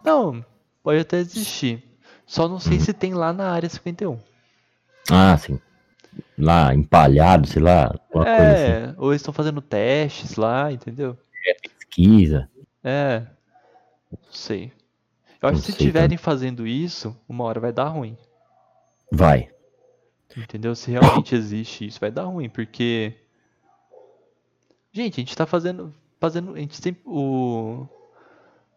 [0.04, 0.44] Não,
[0.82, 1.82] pode até existir.
[2.26, 2.80] Só não sei hum.
[2.80, 4.18] se tem lá na área 51.
[5.10, 5.60] Ah, sim.
[6.36, 7.94] Lá, empalhado, sei lá.
[7.94, 8.94] É, coisa assim.
[8.98, 11.16] ou eles estão fazendo testes lá, entendeu?
[11.46, 12.48] É, pesquisa.
[12.82, 13.26] É.
[14.10, 14.72] Não sei.
[15.40, 18.16] Eu acho que se estiverem fazendo isso, uma hora vai dar ruim.
[19.10, 19.50] Vai.
[20.36, 20.74] Entendeu?
[20.74, 23.14] Se realmente existe isso, vai dar ruim, porque.
[24.92, 25.94] Gente, a gente tá fazendo.
[26.20, 27.02] fazendo a gente sempre.
[27.06, 27.86] O,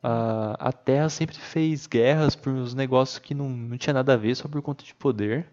[0.02, 4.18] a, a Terra sempre fez guerras por uns negócios que não, não tinha nada a
[4.18, 5.48] ver, só por conta de poder.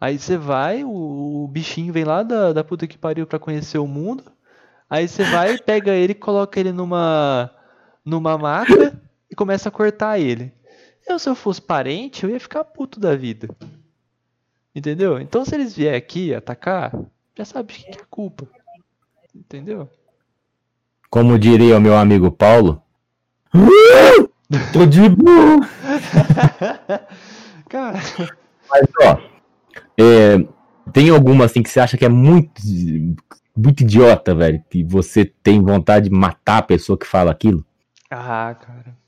[0.00, 3.78] Aí você vai, o, o, bichinho vem lá da, da puta que pariu pra conhecer
[3.78, 4.24] o mundo.
[4.90, 7.50] Aí você vai, pega ele, coloca ele numa,
[8.04, 9.00] numa maca
[9.30, 10.52] e começa a cortar ele.
[11.06, 13.48] Eu, se eu fosse parente, eu ia ficar puto da vida.
[14.74, 15.20] Entendeu?
[15.20, 16.92] Então, se eles vierem aqui atacar,
[17.36, 18.48] já sabe de que é culpa.
[19.34, 19.88] Entendeu?
[21.10, 22.82] Como diria o meu amigo Paulo.
[24.72, 25.60] Tô de boa.
[27.68, 27.98] Cara,
[28.70, 29.18] Mas, ó,
[29.98, 30.46] é,
[30.92, 32.60] tem alguma assim que você acha que é muito,
[33.56, 34.62] muito idiota, velho?
[34.68, 37.64] Que você tem vontade de matar a pessoa que fala aquilo?
[38.10, 39.01] ah, cara.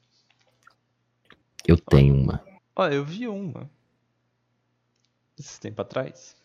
[1.67, 2.45] Eu tenho uma.
[2.77, 3.71] Ó, eu vi uma.
[5.39, 6.37] Esse tempo atrás.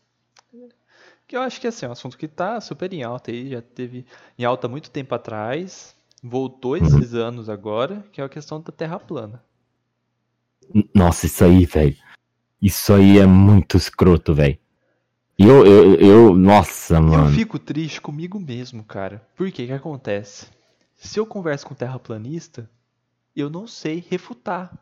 [1.28, 3.62] Que eu acho que assim, é um assunto que tá super em alta aí, já
[3.62, 4.06] teve
[4.38, 5.96] em alta muito tempo atrás.
[6.24, 9.44] Voltou esses anos agora, que é a questão da Terra plana.
[10.94, 11.96] Nossa, isso aí, velho.
[12.62, 14.58] Isso aí é muito escroto, velho.
[15.38, 17.32] Eu, eu, eu, nossa, Eu mano.
[17.34, 19.26] fico triste comigo mesmo, cara.
[19.38, 19.64] Por quê?
[19.64, 20.48] O que acontece?
[20.96, 22.70] Se eu converso com um terraplanista,
[23.34, 24.78] eu não sei refutar.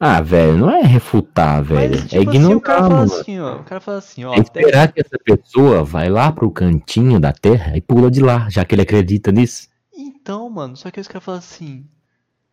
[0.00, 1.90] Ah, velho, não é refutar, velho.
[1.90, 3.12] Mas, é tipo assim, ignorar, o cara fala mano.
[3.14, 3.56] assim, ó.
[3.60, 4.34] O cara fala assim, ó.
[4.34, 8.48] É esperar que essa pessoa vai lá pro cantinho da Terra e pula de lá,
[8.48, 9.68] já que ele acredita nisso.
[9.92, 11.84] Então, mano, só que os caras falam assim.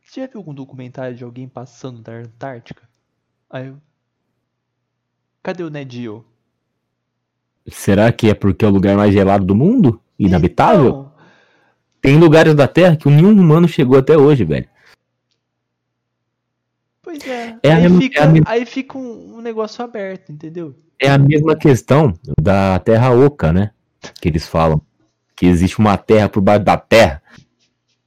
[0.03, 2.83] Você já viu algum documentário de alguém passando da Antártica?
[3.49, 3.77] Aí eu.
[5.43, 6.25] Cadê o Nedio?
[7.67, 10.01] Será que é porque é o lugar mais gelado do mundo?
[10.17, 10.87] Inabitável?
[10.87, 11.11] Então,
[12.01, 14.67] Tem lugares da Terra que nenhum humano chegou até hoje, velho.
[17.17, 17.59] Pois é.
[17.63, 20.75] É a aí, mesma- fica, é a aí fica um, um negócio aberto, entendeu?
[20.99, 23.71] É a mesma questão da Terra Oca, né?
[24.21, 24.81] Que eles falam.
[25.35, 27.21] Que existe uma terra por baixo da Terra.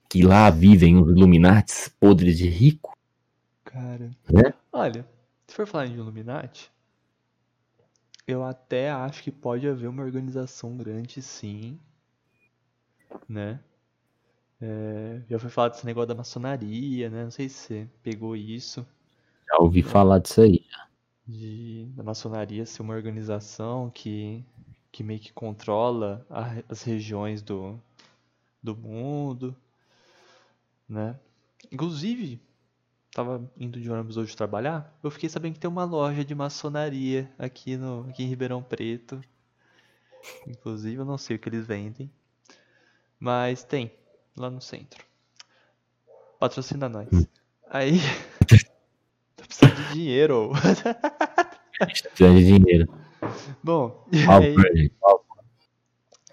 [0.09, 2.97] Que lá vivem os Illuminates podres de rico.
[3.65, 4.11] Cara.
[4.33, 4.55] Né?
[4.73, 5.07] Olha,
[5.47, 6.71] se for falar em Illuminati,
[8.27, 11.79] eu até acho que pode haver uma organização grande, sim.
[13.29, 13.61] Né?
[14.61, 17.25] É, já foi falado desse negócio da maçonaria, né?
[17.25, 18.87] Não sei se você pegou isso.
[19.51, 20.65] Já ouvi falar disso aí.
[21.27, 24.45] de da maçonaria ser uma organização que,
[24.91, 27.81] que meio que controla a- as regiões do,
[28.63, 29.57] do mundo,
[30.89, 31.19] né?
[31.73, 32.41] Inclusive,
[33.13, 37.31] tava indo de ônibus hoje trabalhar, eu fiquei sabendo que tem uma loja de maçonaria
[37.39, 39.21] aqui no aqui em Ribeirão Preto.
[40.49, 42.11] Inclusive, eu não sei o que eles vendem,
[43.21, 43.93] mas tem
[44.37, 45.05] lá no centro.
[46.39, 47.09] Patrocina nós.
[47.71, 47.99] Aí,
[49.49, 50.53] tô precisando de dinheiro.
[51.79, 52.89] Precisa de dinheiro.
[53.63, 54.95] Bom, e aí, gente.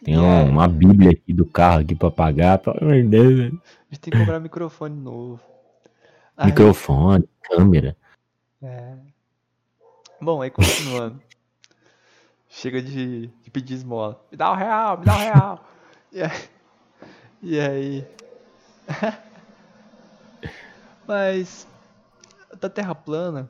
[0.03, 2.59] Tem aí, uma bíblia aqui do carro aqui pra pagar.
[2.59, 3.61] Pelo amor de Deus, velho.
[3.63, 5.41] a gente tem que comprar microfone novo.
[6.37, 7.95] Aí, Microfone, câmera.
[8.61, 8.97] é.
[10.21, 11.21] Bom, aí continuando.
[12.49, 14.23] Chega de, de pedir esmola.
[14.31, 15.67] Me dá um real, me dá um real.
[16.11, 16.49] E aí.
[17.41, 18.07] E aí...
[21.07, 21.67] Mas.
[22.59, 23.49] Da Terra plana,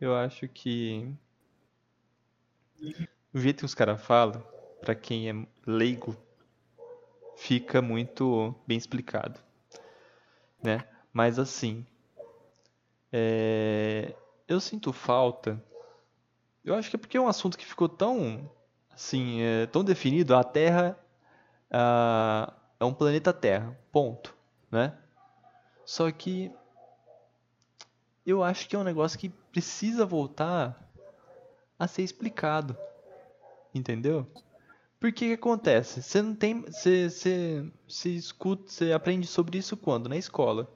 [0.00, 1.14] eu acho que.
[3.32, 4.42] O jeito que os caras falam,
[4.80, 6.16] pra quem é leigo,
[7.36, 9.38] fica muito bem explicado.
[10.62, 10.84] Né?
[11.12, 11.86] Mas assim.
[13.12, 14.14] é,
[14.48, 15.62] Eu sinto falta.
[16.64, 18.50] Eu acho que é porque é um assunto que ficou tão.
[18.90, 20.34] Assim, é, tão definido.
[20.34, 20.98] A Terra
[21.70, 23.76] ah, é um planeta Terra.
[23.92, 24.34] Ponto.
[24.70, 24.96] Né?
[25.84, 26.52] Só que.
[28.24, 30.90] Eu acho que é um negócio que precisa voltar
[31.78, 32.76] a ser explicado.
[33.74, 34.26] Entendeu?
[35.00, 36.02] Porque que acontece?
[36.02, 36.60] Você não tem.
[36.60, 38.70] Você, você, você escuta.
[38.70, 40.08] Você aprende sobre isso quando?
[40.08, 40.70] Na escola.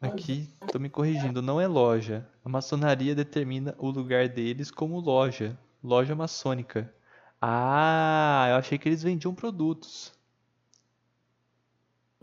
[0.00, 2.26] Aqui, tô me corrigindo, não é loja.
[2.44, 5.58] A maçonaria determina o lugar deles como loja.
[5.82, 6.94] Loja maçônica.
[7.40, 10.12] Ah, eu achei que eles vendiam produtos.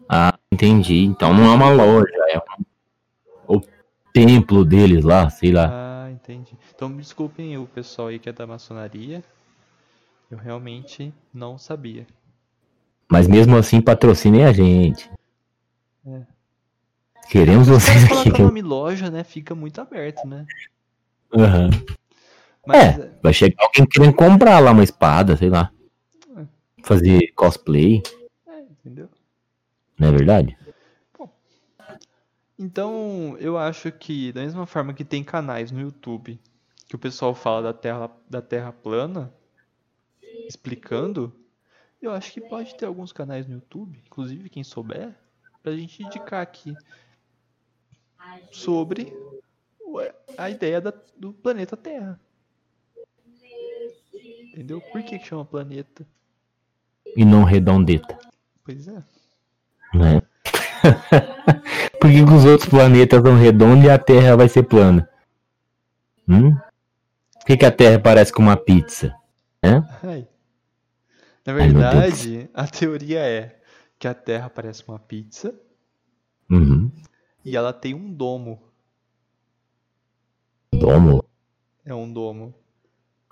[0.09, 1.03] Ah, entendi.
[1.05, 3.61] Então não é uma loja, é um- o
[4.14, 5.70] templo deles lá, sei lá.
[5.72, 6.57] Ah, entendi.
[6.76, 9.24] Então me desculpem o pessoal aí que é da maçonaria.
[10.30, 12.07] Eu realmente não sabia.
[13.09, 15.09] Mas mesmo assim patrocinem a gente.
[16.05, 16.22] É.
[17.30, 18.09] Queremos Os vocês aqui.
[18.14, 19.24] colocam o nome loja, né?
[19.24, 20.45] Fica muito aberto, né?
[21.36, 21.70] Aham.
[22.66, 25.72] Mas É, vai chegar alguém querendo comprar lá uma espada, sei lá.
[26.84, 28.01] Fazer cosplay,
[28.45, 29.09] é, entendeu?
[29.97, 30.57] não é verdade?
[32.59, 36.39] Então, eu acho que da mesma forma que tem canais no YouTube
[36.88, 39.34] que o pessoal fala da Terra, da terra plana,
[40.47, 41.34] explicando,
[42.01, 45.16] eu acho que pode ter alguns canais no YouTube, inclusive quem souber,
[45.64, 46.78] pra gente indicar aqui
[48.51, 49.11] sobre
[50.38, 52.20] a ideia da- do planeta Terra.
[54.53, 54.79] Entendeu?
[54.79, 56.05] Por que, chama planeta?
[57.15, 58.17] e não redondeta?
[58.63, 59.03] Pois é.
[59.93, 60.21] Né?
[61.99, 65.07] Por que, os outros planetas são redondos e a Terra vai ser plana?
[66.27, 66.55] Hum?
[66.55, 69.15] Por que, que a Terra parece com uma pizza?
[69.61, 69.87] Né?
[70.03, 70.27] Ai.
[71.45, 73.61] Na Ai, verdade, a teoria é
[73.99, 75.53] que a Terra parece uma pizza
[76.49, 76.91] Uhum.
[77.43, 78.61] e ela tem um domo.
[80.73, 81.23] Domo.
[81.85, 82.53] É um domo.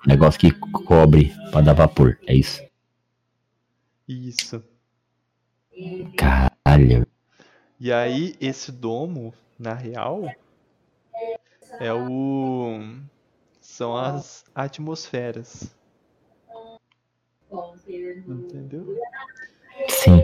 [0.05, 2.17] Negócio que cobre pra dar vapor.
[2.25, 2.61] É isso.
[4.07, 4.63] Isso.
[6.17, 7.07] Caralho.
[7.79, 10.23] E aí, esse domo, na real,
[11.79, 12.79] é o.
[13.59, 15.75] São as atmosferas.
[18.27, 18.97] Entendeu?
[19.87, 20.23] Sim.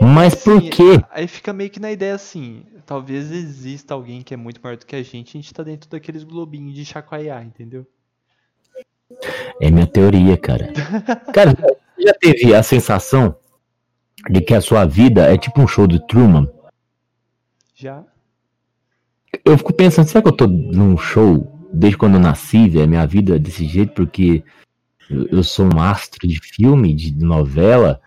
[0.00, 1.04] Mas por Assim, quê?
[1.10, 4.86] Aí fica meio que na ideia assim: talvez exista alguém que é muito maior do
[4.86, 7.86] que a gente, a gente tá dentro daqueles globinhos de chacoalhar, entendeu?
[9.60, 10.72] É minha teoria, cara.
[11.32, 13.36] Cara, você já teve a sensação
[14.28, 16.48] de que a sua vida é tipo um show de Truman?
[17.74, 18.04] Já?
[19.44, 22.88] Eu fico pensando, será que eu tô num show desde quando eu nasci, velho?
[22.88, 24.42] Minha vida é desse jeito porque
[25.10, 28.00] eu eu sou um astro de filme, de novela,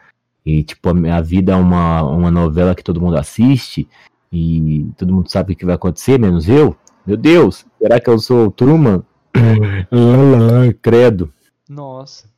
[0.45, 3.87] e tipo, a minha vida é uma, uma novela que todo mundo assiste,
[4.31, 6.75] e todo mundo sabe o que vai acontecer, menos eu?
[7.05, 9.03] Meu Deus, será que eu sou o Truman?
[9.35, 11.33] Lá, lá, lá, Credo.
[11.67, 12.31] Nossa.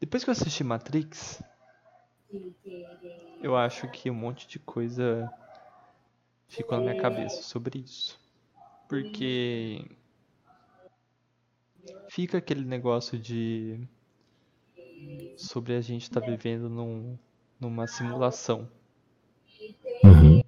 [0.00, 1.42] Depois que eu assisti Matrix,
[3.42, 5.30] eu acho que um monte de coisa
[6.48, 8.18] ficou na minha cabeça sobre isso.
[8.88, 9.84] Porque
[12.08, 13.80] fica aquele negócio de
[15.36, 17.18] sobre a gente estar vivendo num,
[17.58, 18.68] numa simulação.
[20.04, 20.42] Uhum.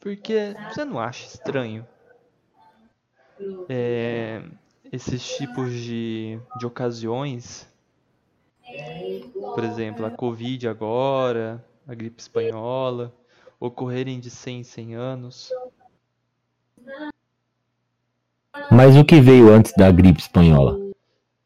[0.00, 1.86] Porque você não acha estranho
[3.68, 4.42] é,
[4.92, 7.66] esses tipos de, de ocasiões?
[9.54, 13.14] Por exemplo, a Covid agora, a gripe espanhola,
[13.58, 15.50] ocorrerem de 100 em 100 anos.
[18.70, 20.78] Mas o que veio antes da gripe espanhola?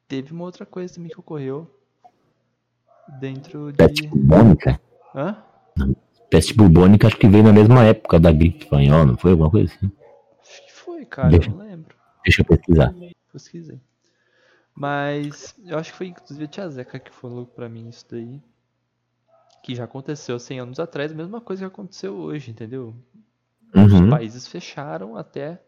[0.08, 1.68] Teve uma outra coisa também que ocorreu
[3.20, 4.08] dentro Peste de.
[4.08, 4.80] bubônica?
[5.14, 5.42] Hã?
[6.30, 9.32] Peste bubônica acho que veio na mesma época da gripe espanhola, não foi?
[9.32, 9.90] Alguma coisa assim?
[10.42, 11.65] Acho que foi, cara, eu não lembro.
[12.26, 12.92] Deixa eu pesquisar.
[13.32, 13.80] Pesquisei.
[14.74, 18.42] Mas eu acho que foi inclusive a tia Zeca que falou pra mim isso daí.
[19.62, 22.94] Que já aconteceu 100 anos atrás, a mesma coisa que aconteceu hoje, entendeu?
[23.72, 24.10] Os Uhum.
[24.10, 25.62] países fecharam até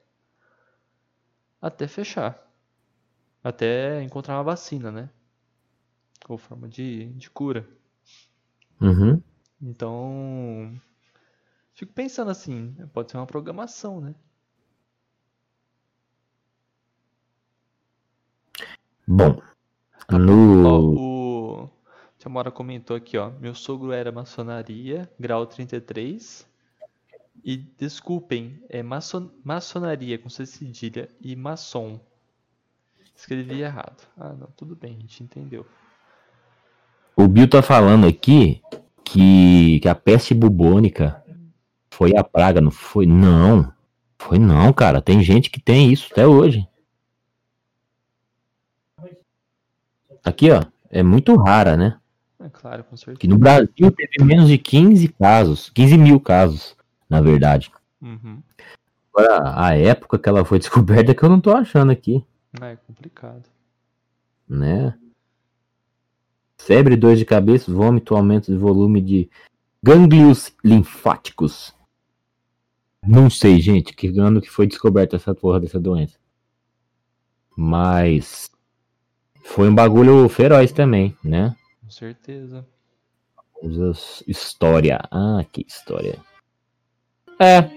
[1.63, 2.45] até fechar.
[3.43, 5.09] Até encontrar uma vacina, né?
[6.29, 7.69] Ou forma de, de cura.
[8.81, 9.23] Uhum.
[9.63, 10.81] Então,
[11.73, 14.15] fico pensando assim, pode ser uma programação, né?
[19.11, 19.41] Bom,
[20.13, 20.95] Ó, no.
[20.95, 21.71] o
[22.19, 23.31] Tia Mora comentou aqui, ó.
[23.41, 26.47] Meu sogro era maçonaria, grau 33.
[27.43, 29.31] E desculpem, é maçon...
[29.43, 31.99] maçonaria com C cedilha e maçom.
[33.17, 34.07] Escrevi errado.
[34.15, 35.65] Ah, não, tudo bem, a gente entendeu.
[37.17, 38.61] O Bill tá falando aqui
[39.03, 41.25] que, que a peste bubônica
[41.91, 43.07] foi a praga, não foi?
[43.07, 43.73] Não.
[44.19, 45.01] Foi não, cara.
[45.01, 46.69] Tem gente que tem isso até hoje.
[50.29, 50.63] Aqui, ó.
[50.91, 51.99] É muito rara, né?
[52.41, 53.19] É claro, com certeza.
[53.19, 55.71] Que no Brasil teve menos de 15 casos.
[55.71, 56.77] 15 mil casos,
[57.09, 57.71] na verdade.
[58.01, 58.41] Uhum.
[59.13, 62.25] Agora, a época que ela foi descoberta é que eu não tô achando aqui,
[62.61, 63.43] É complicado.
[64.49, 64.95] né?
[66.61, 69.31] Febre, dor de cabeça, vômito, aumento de volume de
[69.83, 71.75] gânglios linfáticos.
[73.07, 76.19] Não sei, gente, que ano que foi descoberta essa porra dessa doença.
[77.57, 78.51] Mas
[79.49, 81.57] foi um bagulho feroz também, né?
[81.83, 82.67] Com certeza.
[84.27, 85.01] História.
[85.11, 86.19] Ah, que história.
[87.41, 87.69] É.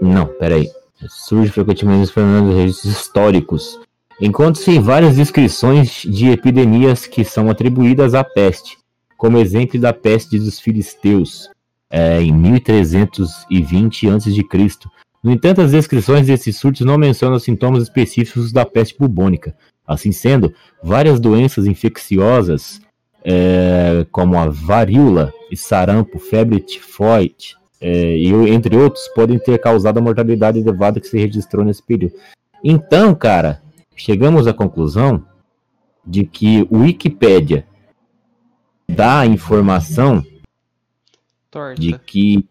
[0.00, 0.68] Não, peraí.
[1.08, 3.80] Surge frequentemente nos fenômenos registros históricos.
[4.20, 8.76] Encontram-se várias descrições de epidemias que são atribuídas à peste,
[9.16, 11.48] como exemplo da peste dos filisteus,
[11.88, 14.30] é, em 1320 a.C.
[15.22, 19.54] No entanto, as descrições desses surtos não mencionam sintomas específicos da peste bubônica.
[19.86, 22.80] Assim sendo, várias doenças infecciosas
[23.22, 29.98] é, como a varíola e sarampo, febre tifoide, é, e entre outros, podem ter causado
[29.98, 32.14] a mortalidade elevada que se registrou nesse período.
[32.62, 33.62] Então, cara,
[33.96, 35.24] chegamos à conclusão
[36.06, 37.66] de que o Wikipédia
[38.88, 40.24] dá a informação
[41.50, 41.80] Torta.
[41.80, 42.46] de que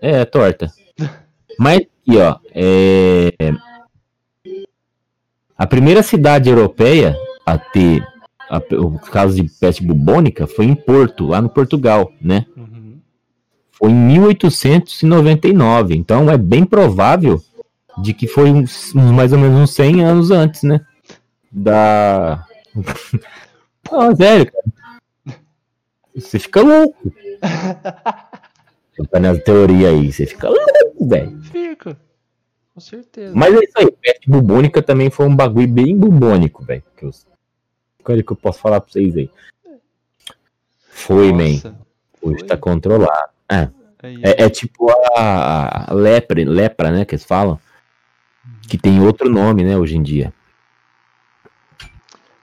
[0.00, 0.72] é torta.
[1.58, 3.32] Mas aqui, ó, é...
[5.56, 8.06] a primeira cidade europeia a ter
[8.50, 12.44] a- o caso de peste bubônica foi em Porto, lá no Portugal, né?
[12.56, 12.98] Uhum.
[13.72, 15.96] Foi em 1899.
[15.96, 17.42] Então é bem provável
[17.98, 20.80] de que foi uns, mais ou menos uns 100 anos antes, né?
[21.50, 22.44] Da.
[23.90, 24.64] Não, sério, cara.
[26.14, 27.12] Você fica louco.
[29.10, 31.42] Tá nessa teoria aí, você fica louco, velho.
[31.42, 31.96] Fica.
[32.72, 33.34] Com certeza.
[33.36, 36.82] Mas é isso aí, peste bubônica também foi um bagulho bem bubônico, velho.
[36.96, 37.10] que eu-
[38.22, 39.30] que eu posso falar pra vocês aí.
[40.90, 41.52] Foi, man.
[41.54, 41.76] Nossa,
[42.22, 42.48] Hoje foi?
[42.48, 43.30] tá controlado.
[43.50, 43.68] É,
[44.02, 47.58] aí, é, é tipo a, a lepra, lepra, né, que eles falam.
[48.68, 50.32] Que tem outro nome, né, hoje em dia.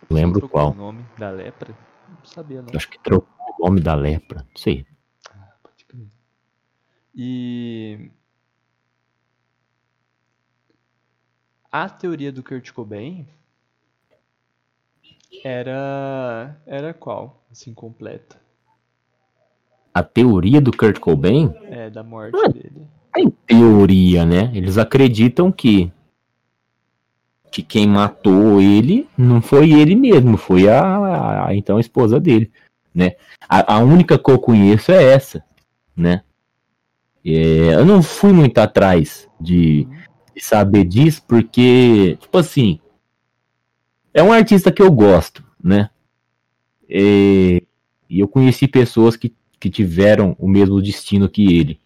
[0.10, 0.72] Lembro Trocou qual.
[0.72, 1.70] o nome da lepra?
[2.10, 2.70] Não sabia, não.
[2.76, 3.30] Acho que trocou
[3.60, 4.40] o nome da lepra.
[4.40, 4.86] Não sei.
[7.14, 8.10] E
[11.72, 13.28] a teoria do Kurt Cobain
[15.44, 17.44] era era qual?
[17.52, 18.40] Assim completa.
[19.94, 22.48] A teoria do Kurt Cobain É da morte Ué.
[22.50, 22.88] dele.
[23.14, 24.50] tem teoria, né?
[24.56, 25.92] Eles acreditam que
[27.52, 32.50] que quem matou ele não foi ele mesmo, foi a, a- então a esposa dele,
[32.96, 33.18] né?
[33.50, 35.44] A, a única que eu conheço é essa,
[35.94, 36.24] né?
[37.26, 39.88] É, eu não fui muito atrás de,
[40.36, 42.80] de saber disso porque, tipo assim,
[44.14, 45.90] é um artista que eu gosto, né?
[46.90, 47.62] É,
[48.10, 51.80] e eu conheci pessoas que, que tiveram o mesmo destino que ele.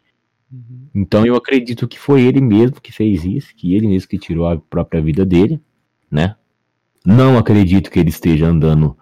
[0.51, 0.87] Uhum.
[0.95, 4.47] Então eu acredito que foi ele mesmo que fez isso, que ele mesmo que tirou
[4.47, 5.59] a própria vida dele,
[6.09, 6.35] né?
[7.05, 8.97] Não acredito que ele esteja andando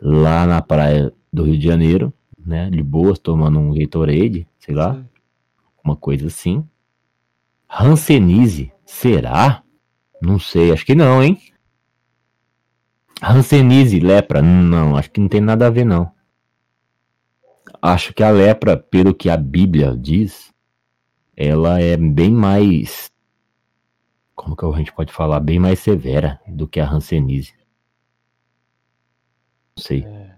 [0.00, 2.12] lá na praia do Rio de Janeiro,
[2.44, 2.68] né?
[2.70, 5.04] De boas, tomando um Gatorade, sei lá, Sim.
[5.84, 6.66] Uma coisa assim.
[7.68, 9.62] Hanseníase, será?
[10.20, 11.38] Não sei, acho que não, hein?
[13.22, 16.12] Hanseníase, lepra, não, acho que não tem nada a ver, não.
[17.80, 20.52] Acho que a lepra, pelo que a Bíblia diz,
[21.36, 23.12] ela é bem mais.
[24.34, 25.40] Como que a gente pode falar?
[25.40, 27.54] Bem mais severa do que a Hanseníase.
[29.76, 30.04] Não sei.
[30.04, 30.34] É.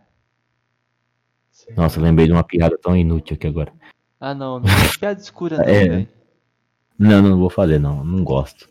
[1.76, 3.72] Nossa, lembrei de uma piada tão inútil aqui agora.
[4.18, 6.08] Ah, não, não é piada escura não, É.
[6.98, 8.04] Não, não vou fazer, não.
[8.04, 8.68] Não gosto.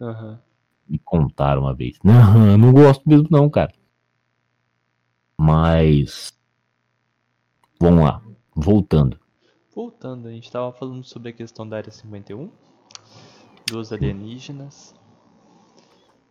[0.00, 0.40] Aham.
[0.88, 1.98] Me contaram uma vez.
[2.04, 3.72] Não, eu não gosto mesmo, não, cara.
[5.36, 6.32] Mas.
[7.80, 8.22] Vamos lá.
[8.54, 9.18] Voltando.
[9.74, 12.48] Voltando, a gente tava falando sobre a questão da área 51,
[13.66, 14.94] dos alienígenas.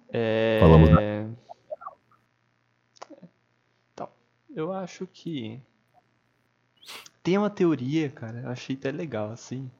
[0.07, 0.59] É...
[0.61, 0.89] Falamos
[3.91, 4.07] Então,
[4.55, 5.61] eu acho que
[7.24, 9.71] tem uma teoria, cara, eu achei até legal, assim,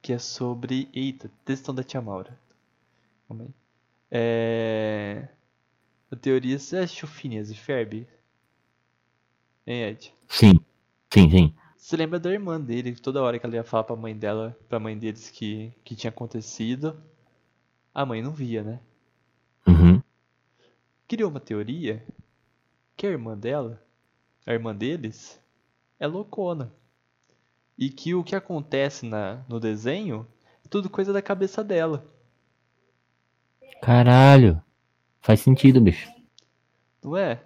[0.00, 0.88] que é sobre...
[0.94, 2.38] Eita, textão da tia Maura.
[3.28, 3.50] Calma aí.
[4.10, 5.28] É...
[6.10, 6.58] A teoria...
[6.58, 8.06] Você assistiu Phineas e Ferb?
[9.66, 10.14] Hein, Ed?
[10.26, 10.58] Sim.
[11.12, 11.54] Sim, sim.
[11.76, 14.80] Você lembra da irmã dele, toda hora que ela ia falar pra mãe dela, pra
[14.80, 16.98] mãe deles que, que tinha acontecido,
[17.94, 18.80] a mãe não via, né?
[19.66, 20.02] Uhum.
[21.06, 22.02] Criou uma teoria
[22.96, 23.82] que a irmã dela,
[24.46, 25.38] a irmã deles,
[26.04, 26.72] é loucona.
[27.76, 30.26] E que o que acontece na, no desenho
[30.64, 32.06] é tudo coisa da cabeça dela.
[33.82, 34.62] Caralho.
[35.20, 36.08] Faz sentido, bicho.
[37.02, 37.42] Não é?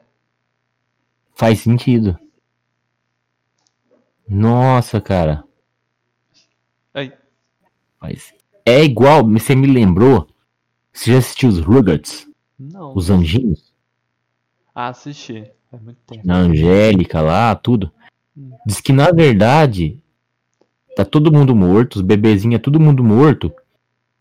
[1.34, 2.18] Faz sentido.
[4.28, 5.44] Nossa, cara.
[6.92, 7.12] Aí,
[8.00, 8.34] Mas
[8.66, 10.28] é igual, você me lembrou.
[10.92, 12.26] Você já assistiu os Rugrats?
[12.59, 12.94] não.
[12.94, 13.72] Os anjinhos?
[14.74, 15.50] Ah, assisti.
[15.70, 16.26] Faz muito tempo.
[16.26, 17.92] Na Angélica lá, tudo.
[18.66, 19.99] Diz que na verdade
[20.97, 23.53] tá todo mundo morto, os bebezinhos é todo mundo morto.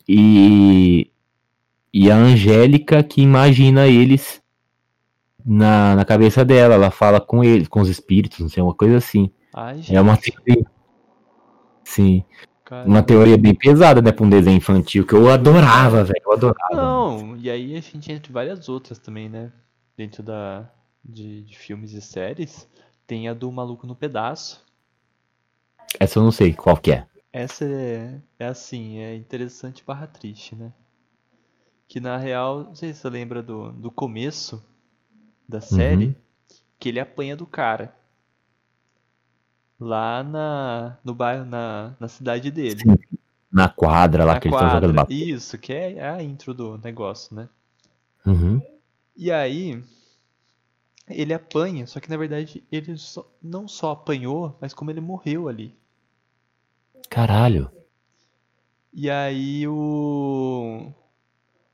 [0.07, 1.11] E
[1.93, 4.41] e a Angélica que imagina eles
[5.47, 8.97] na, na cabeça dela, ela fala com eles, com os espíritos, não sei, uma coisa
[8.97, 9.31] assim.
[9.53, 9.81] Ai.
[9.89, 10.65] É uma teoria.
[11.85, 12.25] Sim,
[12.65, 12.85] cara.
[12.85, 16.75] uma teoria bem pesada, né, pra um desenho infantil que eu adorava, velho, eu adorava.
[16.75, 19.51] Não, e aí a gente entra várias outras também, né?
[19.95, 20.69] Dentro da,
[21.03, 22.67] de, de filmes e séries.
[23.07, 24.63] Tem a do Maluco no Pedaço.
[25.99, 27.07] Essa eu não sei qual que é.
[27.31, 30.73] Essa é, é assim, é interessante barra triste, né?
[31.87, 34.61] Que na real, não sei se você lembra do, do começo
[35.47, 36.15] da série, Uhum.
[36.77, 37.95] que ele apanha do cara.
[39.79, 42.81] Lá na, no bairro, na, na cidade dele.
[42.81, 42.95] Sim,
[43.51, 45.05] Na quadra lá na que eles estão jogando quadra.
[45.05, 45.29] basquete.
[45.29, 47.47] Isso, que é a intro do negócio, né?
[48.25, 48.61] Uhum.
[49.15, 49.81] E aí,
[51.09, 55.47] ele apanha, só que na verdade ele só- não só apanhou, mas como ele morreu
[55.47, 55.75] ali.
[57.09, 57.71] Caralho.
[58.93, 60.91] E aí o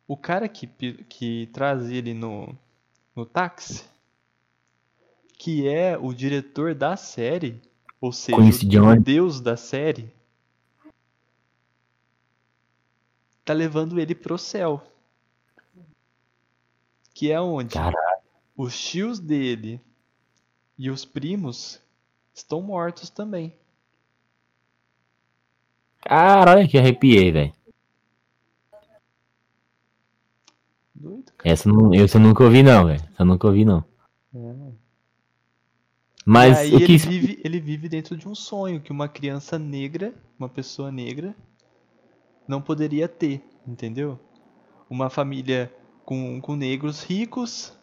[0.08, 2.56] o cara que que trazia ele no
[3.16, 3.86] no táxi,
[5.38, 7.62] que é o diretor da série,
[8.02, 8.38] ou seja,
[8.84, 10.12] o deus da série,
[13.46, 14.82] tá levando ele pro céu.
[17.14, 18.03] Que é onde Caralho.
[18.56, 19.82] Os tios dele
[20.78, 21.82] e os primos
[22.34, 23.56] estão mortos também.
[26.02, 27.54] Caralho, que arrepiei, velho.
[30.94, 31.54] Doido, cara.
[31.54, 33.04] Essa, não, eu nunca ouvi, não, velho.
[33.18, 33.84] Eu nunca ouvi, não.
[34.36, 34.74] É.
[36.26, 39.60] Mas aí o que ele vive, ele vive dentro de um sonho que uma criança
[39.60, 41.36] negra, uma pessoa negra,
[42.48, 44.20] não poderia ter, entendeu?
[44.90, 45.74] Uma família
[46.06, 47.74] com, com negros ricos,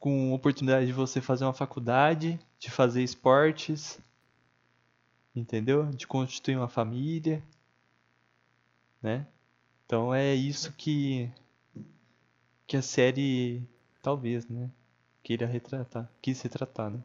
[0.00, 4.00] com oportunidade de você fazer uma faculdade, de fazer esportes,
[5.36, 5.84] entendeu?
[5.90, 7.42] De constituir uma família,
[9.02, 9.26] né?
[9.84, 11.30] Então é isso que
[12.66, 13.62] que a série
[14.02, 14.70] talvez, né?
[15.22, 17.00] Queira retratar, quis retratar, né?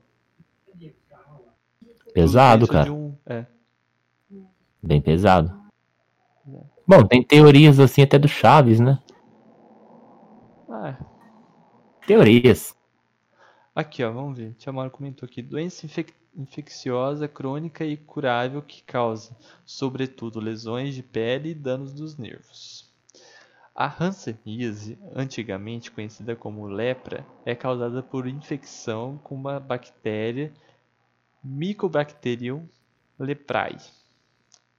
[2.13, 2.93] pesado, cara.
[2.93, 3.45] um- é.
[4.81, 5.53] Bem pesado.
[6.87, 8.99] Bom, tem teorias assim até do Chaves, né?
[10.69, 10.97] Ah,
[12.05, 12.75] Teorias.
[13.76, 14.53] Aqui ó, vamos ver.
[14.53, 15.41] Tiamaro comentou aqui.
[15.41, 22.17] Doença infec- infecciosa, crônica e curável que causa, sobretudo, lesões de pele e danos dos
[22.17, 22.91] nervos.
[23.76, 30.53] A hanseníase, antigamente conhecida como lepra, é causada por infecção com uma bactéria
[31.43, 32.67] Mycobacterium
[33.19, 33.78] leprae.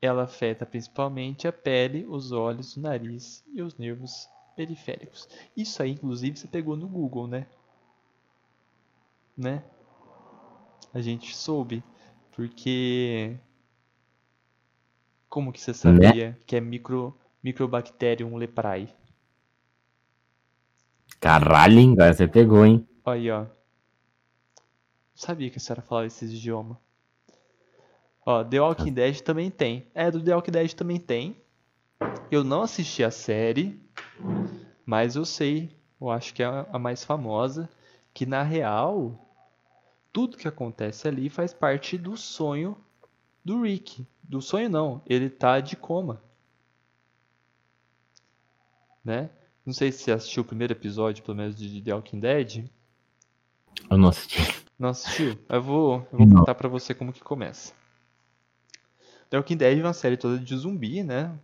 [0.00, 5.28] Ela afeta principalmente a pele, os olhos, o nariz e os nervos periféricos.
[5.56, 7.46] Isso aí, inclusive, você pegou no Google, né?
[9.36, 9.62] Né?
[10.94, 11.84] A gente soube,
[12.32, 13.38] porque
[15.28, 18.88] como que você sabia que é micro Mycobacterium leprae?
[21.20, 22.88] Caralho, hein, cara, você pegou, hein?
[23.04, 23.46] Olha aí, ó.
[25.14, 26.78] Sabia que a senhora falava esses idiomas.
[28.24, 29.86] Ó, The Walking Dead também tem.
[29.94, 31.40] É, do The Walking Dead também tem.
[32.30, 33.80] Eu não assisti a série,
[34.84, 37.70] mas eu sei, eu acho que é a mais famosa,
[38.12, 39.25] que na real,
[40.16, 42.74] tudo que acontece ali faz parte do sonho
[43.44, 44.06] do Rick.
[44.22, 46.22] Do sonho não, ele tá de coma.
[49.04, 49.28] Né?
[49.62, 52.64] Não sei se você assistiu o primeiro episódio, pelo menos, de The Walking Dead.
[53.90, 54.38] Eu não assisti.
[54.78, 55.38] Não assistiu?
[55.50, 57.74] Eu vou, eu vou contar pra você como que começa.
[59.28, 61.38] The Walking Dead é uma série toda de zumbi, né?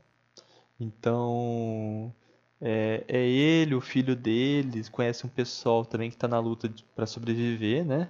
[0.81, 2.11] Então,
[2.59, 7.05] é, é ele, o filho deles, conhece um pessoal também que tá na luta pra
[7.05, 8.09] sobreviver, né?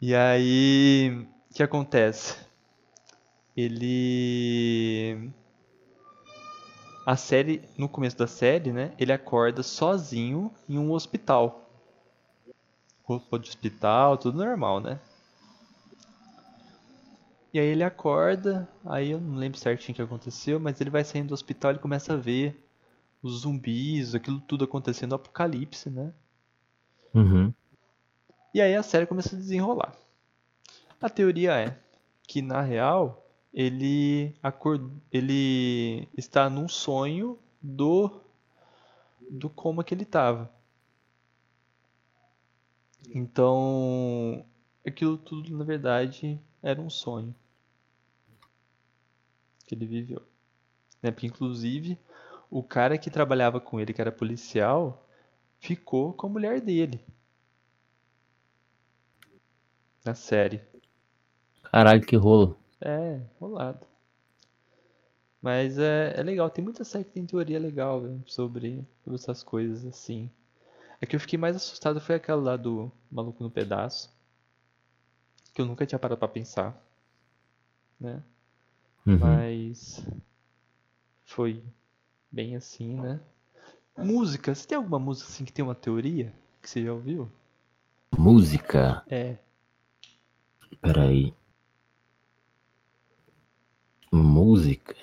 [0.00, 2.38] E aí, o que acontece?
[3.56, 5.32] Ele
[7.04, 11.68] a série, no começo da série, né, ele acorda sozinho em um hospital.
[13.02, 15.00] Roupa de hospital, tudo normal, né?
[17.52, 21.02] E aí ele acorda, aí eu não lembro certinho o que aconteceu, mas ele vai
[21.02, 22.62] saindo do hospital e começa a ver
[23.22, 26.12] os zumbis, aquilo tudo acontecendo, o apocalipse, né?
[27.14, 27.54] Uhum.
[28.52, 29.94] E aí a série começa a desenrolar.
[31.00, 31.78] A teoria é
[32.26, 38.20] que na real ele acor- ele está num sonho do
[39.30, 40.50] do coma que ele estava.
[43.14, 44.44] Então,
[44.86, 47.34] aquilo tudo na verdade era um sonho
[49.66, 50.22] que ele viveu.
[51.02, 51.10] Né?
[51.10, 51.98] Porque inclusive
[52.50, 55.06] o cara que trabalhava com ele, que era policial,
[55.60, 57.00] ficou com a mulher dele
[60.08, 60.62] na série.
[61.64, 62.58] Caralho, que rolo.
[62.80, 63.86] É, rolado.
[65.40, 69.84] Mas é, é legal, tem muita série que tem teoria legal sobre, sobre essas coisas
[69.84, 70.30] assim.
[71.00, 74.10] É que eu fiquei mais assustado foi aquela lá do Maluco no Pedaço.
[75.52, 76.74] Que eu nunca tinha parado pra pensar.
[78.00, 78.22] Né?
[79.06, 79.18] Uhum.
[79.18, 80.04] Mas
[81.24, 81.62] foi
[82.32, 83.20] bem assim, né?
[83.96, 86.32] Música, você tem alguma música assim que tem uma teoria
[86.62, 87.30] que você já ouviu?
[88.16, 89.04] Música.
[89.08, 89.36] É,
[90.80, 91.34] Peraí.
[94.12, 94.94] Música.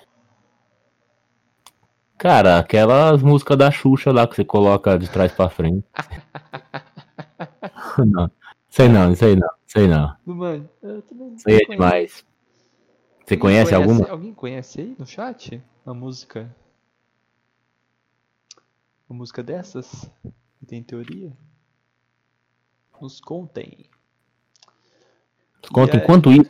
[2.17, 5.85] Cara, aquelas músicas da Xuxa lá que você coloca de trás pra frente.
[8.05, 8.31] não.
[8.69, 9.49] Sei não, aí não.
[9.65, 10.15] Sei não.
[10.25, 12.25] mano, eu também aí é demais.
[13.25, 14.09] Você Alguém conhece alguma?
[14.09, 15.61] Alguém conhece aí no chat?
[15.85, 16.55] Uma música?
[19.09, 20.09] Uma música dessas?
[20.59, 21.35] Que tem teoria?
[23.01, 23.89] Nos contem.
[25.71, 26.49] Conta aí- enquanto isso.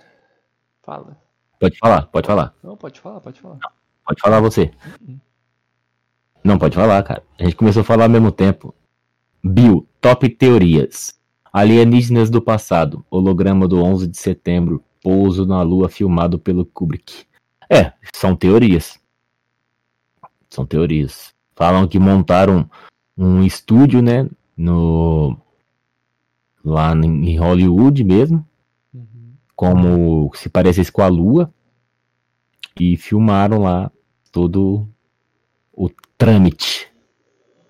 [0.83, 1.17] Fala.
[1.59, 2.53] Pode falar, pode falar.
[2.63, 3.57] Não, pode falar, pode falar.
[4.05, 4.71] Pode falar você.
[6.43, 7.23] Não, pode falar, cara.
[7.39, 8.73] A gente começou a falar ao mesmo tempo.
[9.43, 11.19] Bill, top teorias.
[11.51, 13.05] Alienígenas do passado.
[13.09, 14.83] Holograma do 11 de setembro.
[15.01, 17.25] Pouso na lua filmado pelo Kubrick.
[17.69, 18.99] É, são teorias.
[20.49, 21.33] São teorias.
[21.55, 22.69] Falam que montaram
[23.17, 24.29] um estúdio, né?
[24.55, 25.37] No.
[26.63, 28.45] Lá em Hollywood mesmo.
[29.55, 31.53] Como se parecesse com a lua.
[32.79, 33.89] E filmaram lá
[34.31, 34.87] todo
[35.71, 36.91] o trâmite,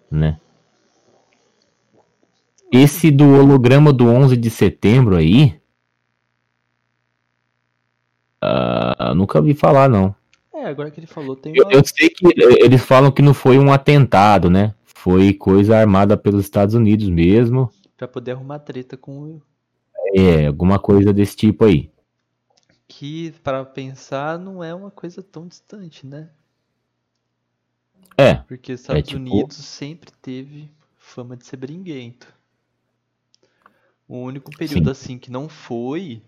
[0.10, 0.40] né?
[2.72, 5.60] Esse do holograma do 11 de setembro aí.
[8.44, 10.16] Uh, nunca ouvi falar, não.
[10.54, 11.54] É, agora que ele falou, tem.
[11.54, 11.72] Uma...
[11.72, 12.26] Eu, eu, sei que
[12.64, 14.74] eles falam que não foi um atentado, né?
[14.84, 17.70] Foi coisa armada pelos Estados Unidos mesmo.
[17.96, 19.40] Pra poder arrumar treta com.
[20.18, 21.92] É, alguma coisa desse tipo aí.
[22.88, 26.30] Que, para pensar, não é uma coisa tão distante, né?
[28.18, 28.36] É.
[28.36, 29.20] Porque os Estados é, tipo...
[29.20, 32.34] Unidos sempre teve fama de ser bringuento.
[34.08, 34.92] O único período Sim.
[34.92, 36.22] assim que não foi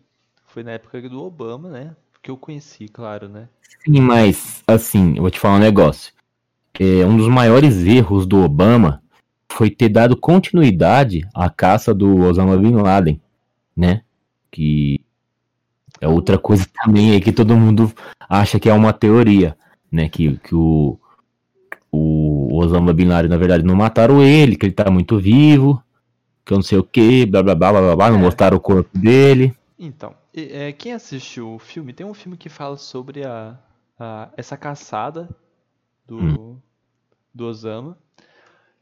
[0.47, 1.95] foi na época do Obama, né?
[2.21, 3.47] Que eu conheci, claro, né?
[3.85, 6.11] Sim, mas assim, eu vou te falar um negócio.
[6.79, 9.01] É, um dos maiores erros do Obama
[9.51, 13.21] foi ter dado continuidade à caça do Osama Bin Laden,
[13.77, 14.01] né?
[14.49, 14.99] Que
[16.01, 17.91] é outra coisa também aí que todo mundo
[18.27, 19.55] acha que é uma teoria,
[19.91, 20.09] né?
[20.09, 20.99] Que, que o,
[21.91, 25.81] o Osama Bin Laden, na verdade, não mataram ele, que ele tá muito vivo,
[26.43, 28.21] que eu não sei o que, blá blá blá blá blá, não é.
[28.21, 29.55] mostraram o corpo dele.
[29.77, 33.57] Então, é, quem assistiu o filme, tem um filme que fala sobre a,
[33.99, 35.29] a essa caçada
[36.05, 36.57] do, hum.
[37.33, 37.97] do Osama,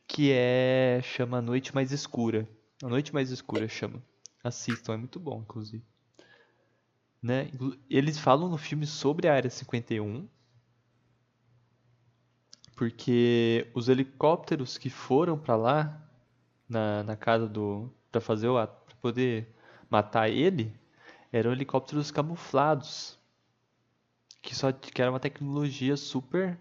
[0.08, 1.02] que é.
[1.04, 2.48] chama Noite Mais Escura.
[2.84, 4.02] A Noite Mais Escura chama.
[4.46, 5.84] Assistam, é muito bom, inclusive.
[7.20, 7.50] Né?
[7.90, 10.28] Eles falam no filme sobre a Área 51,
[12.76, 16.10] porque os helicópteros que foram para lá
[16.70, 19.56] na, na casa do para fazer o ato, para poder
[19.90, 20.80] matar ele,
[21.32, 23.18] eram helicópteros camuflados.
[24.44, 26.60] Que só que era uma tecnologia super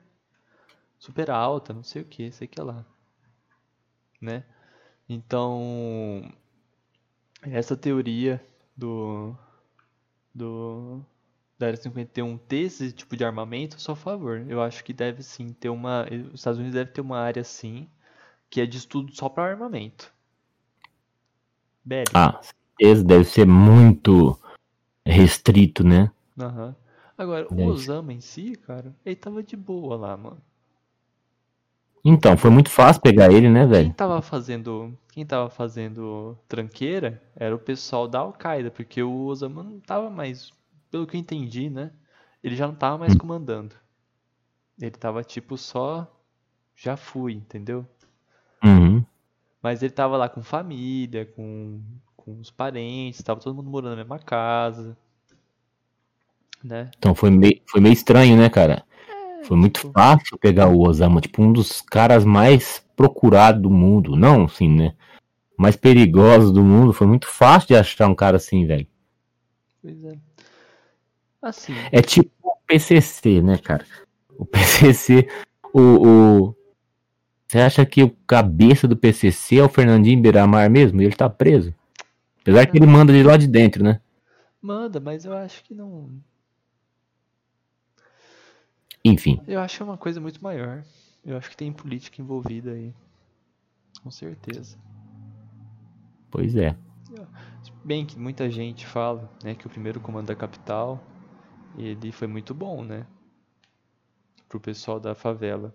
[0.98, 2.82] super alta, não sei o que, sei que lá.
[4.18, 4.42] Né?
[5.06, 6.32] Então,
[7.50, 8.42] essa teoria
[8.76, 9.34] do
[10.34, 11.00] do
[11.58, 14.44] da Área 51 ter esse tipo de armamento, sou a favor.
[14.48, 16.06] Eu acho que deve sim ter uma.
[16.32, 17.88] Os Estados Unidos deve ter uma área sim
[18.50, 20.12] que é de estudo só para armamento.
[21.84, 22.12] Bélico.
[22.14, 22.40] Ah,
[22.78, 24.38] esse deve ser muito
[25.06, 26.10] restrito, né?
[26.38, 26.68] Aham.
[26.68, 26.74] Uhum.
[27.16, 30.42] Agora, o Osama em si, cara, ele tava de boa lá, mano.
[32.04, 33.86] Então, foi muito fácil pegar ele, né, velho?
[33.86, 39.62] Quem tava fazendo, quem tava fazendo tranqueira era o pessoal da Al-Qaeda, porque o Osama
[39.62, 40.50] não tava mais,
[40.90, 41.90] pelo que eu entendi, né?
[42.42, 43.18] Ele já não tava mais hum.
[43.18, 43.74] comandando.
[44.78, 46.06] Ele tava tipo só
[46.76, 47.86] já fui, entendeu?
[48.62, 49.04] Uhum.
[49.62, 51.80] Mas ele tava lá com família, com,
[52.16, 54.96] com os parentes, tava todo mundo morando na mesma casa.
[56.62, 56.90] Né?
[56.98, 58.84] Então foi meio, foi meio estranho, né, cara?
[59.44, 64.16] É, foi muito fácil pegar o Osama, tipo, um dos caras mais procurados do mundo.
[64.16, 64.94] Não, assim, né?
[65.56, 66.92] Mais perigosos do mundo.
[66.92, 68.86] Foi muito fácil de achar um cara assim, velho.
[69.82, 70.18] Pois é.
[71.42, 71.74] Assim.
[71.92, 73.84] É tipo o PCC, né, cara?
[74.38, 75.28] O PCC,
[75.72, 76.56] o, o,
[77.46, 81.00] você acha que o cabeça do PCC é o Fernandinho Beiramar mesmo?
[81.00, 81.74] E ele tá preso?
[82.40, 84.00] Apesar que ele manda de lá de dentro, né?
[84.60, 86.10] Manda, mas eu acho que não.
[89.04, 89.40] Enfim.
[89.46, 90.84] Eu acho que é uma coisa muito maior.
[91.24, 92.94] Eu acho que tem política envolvida aí.
[94.02, 94.78] Com certeza.
[96.30, 96.76] Pois é.
[97.84, 101.02] Bem que muita gente fala, né, que o primeiro comando da capital,
[101.76, 103.06] ele foi muito bom, né?
[104.48, 105.74] Pro pessoal da favela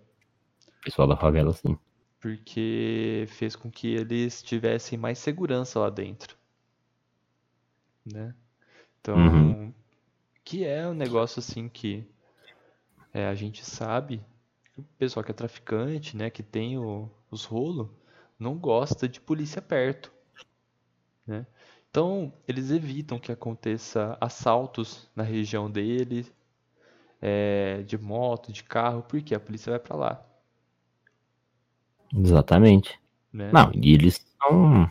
[0.82, 1.78] pessoal da favela, sim.
[2.20, 6.36] Porque fez com que eles tivessem mais segurança lá dentro.
[8.04, 8.34] Né?
[9.00, 9.72] Então, uhum.
[10.44, 12.06] que é um negócio assim que
[13.12, 14.22] é, a gente sabe
[14.72, 17.88] que o pessoal que é traficante, né, que tem o, os rolos,
[18.38, 20.12] não gosta de polícia perto.
[21.26, 21.46] Né?
[21.90, 26.26] Então, eles evitam que aconteça assaltos na região dele,
[27.20, 30.26] é, de moto, de carro, porque a polícia vai para lá.
[32.14, 32.98] Exatamente.
[33.32, 33.50] Né?
[33.52, 34.90] Não, e eles são.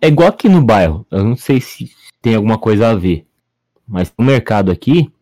[0.00, 1.06] É igual aqui no bairro.
[1.10, 3.26] Eu não sei se tem alguma coisa a ver.
[3.86, 5.12] Mas um mercado aqui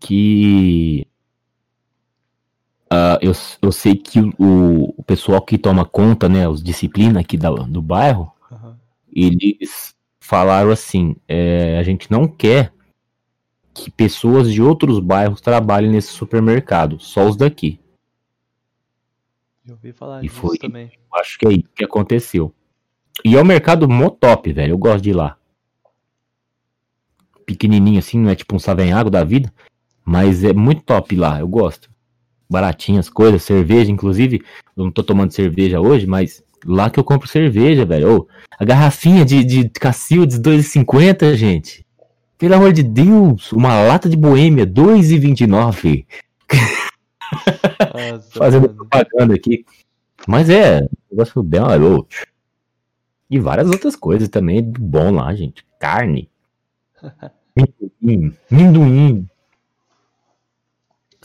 [0.00, 1.06] que.
[2.92, 3.32] Uh, eu,
[3.62, 7.82] eu sei que o, o pessoal que toma conta, né, os disciplinas aqui da, do
[7.82, 8.74] bairro, uhum.
[9.12, 12.72] eles falaram assim: é, a gente não quer
[13.74, 17.78] que pessoas de outros bairros trabalhem nesse supermercado, só os daqui.
[19.64, 20.90] Já ouvi falar E disso foi- também.
[21.14, 22.54] Acho que é isso que aconteceu.
[23.24, 24.72] E é um mercado mó top, velho.
[24.72, 25.36] Eu gosto de ir lá.
[27.44, 29.52] Pequenininho assim, não é tipo um savenhago da vida.
[30.06, 31.90] Mas é muito top lá, eu gosto.
[32.48, 34.40] Baratinhas coisas, cerveja, inclusive.
[34.76, 38.18] Eu não tô tomando cerveja hoje, mas lá que eu compro cerveja, velho.
[38.18, 41.84] Ô, a garrafinha de, de Cacildes 2,50, gente.
[42.38, 46.06] Pelo amor de Deus, uma lata de boêmia, 2,29.
[47.92, 49.64] Nossa, Fazendo propaganda aqui.
[50.28, 52.04] Mas é, o negócio bem ó,
[53.28, 55.66] E várias outras coisas também bom lá, gente.
[55.80, 56.30] Carne.
[57.56, 58.36] Minduim.
[58.48, 59.28] Minduim.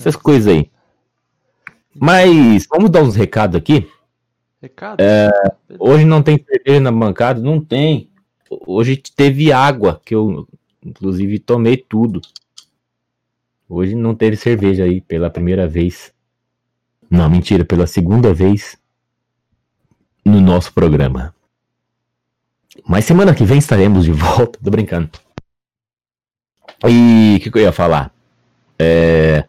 [0.02, 0.70] Essas coisas aí.
[1.94, 3.88] Mas vamos dar uns recados aqui.
[4.62, 5.00] Recado?
[5.00, 5.30] É,
[5.80, 7.40] Hoje não tem cerveja na bancada?
[7.40, 8.10] Não tem.
[8.50, 10.48] Hoje teve água, que eu
[10.84, 12.22] inclusive tomei tudo.
[13.70, 16.12] Hoje não teve cerveja aí pela primeira vez.
[17.10, 18.78] Não, mentira, pela segunda vez
[20.26, 21.34] no nosso programa.
[22.86, 24.60] Mas semana que vem estaremos de volta.
[24.64, 25.10] Tô brincando.
[26.88, 28.14] E o que, que eu ia falar?
[28.78, 29.46] É...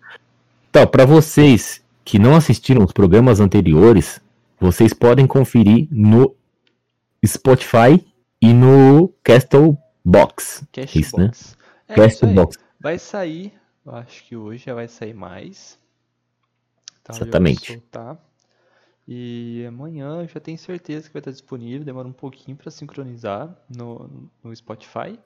[0.74, 4.22] Então, para vocês que não assistiram os programas anteriores,
[4.58, 6.34] vocês podem conferir no
[7.22, 8.02] Spotify
[8.40, 10.64] e no Castbox.
[10.72, 10.96] Cashbox.
[10.96, 11.26] isso, né?
[11.26, 11.56] É isso
[11.88, 11.94] aí.
[11.94, 13.52] Castbox, Vai sair,
[13.84, 15.78] eu acho que hoje já vai sair mais.
[17.04, 17.82] Tá, Exatamente.
[19.06, 21.84] E amanhã eu já tenho certeza que vai estar disponível.
[21.84, 25.20] Demora um pouquinho para sincronizar no, no Spotify.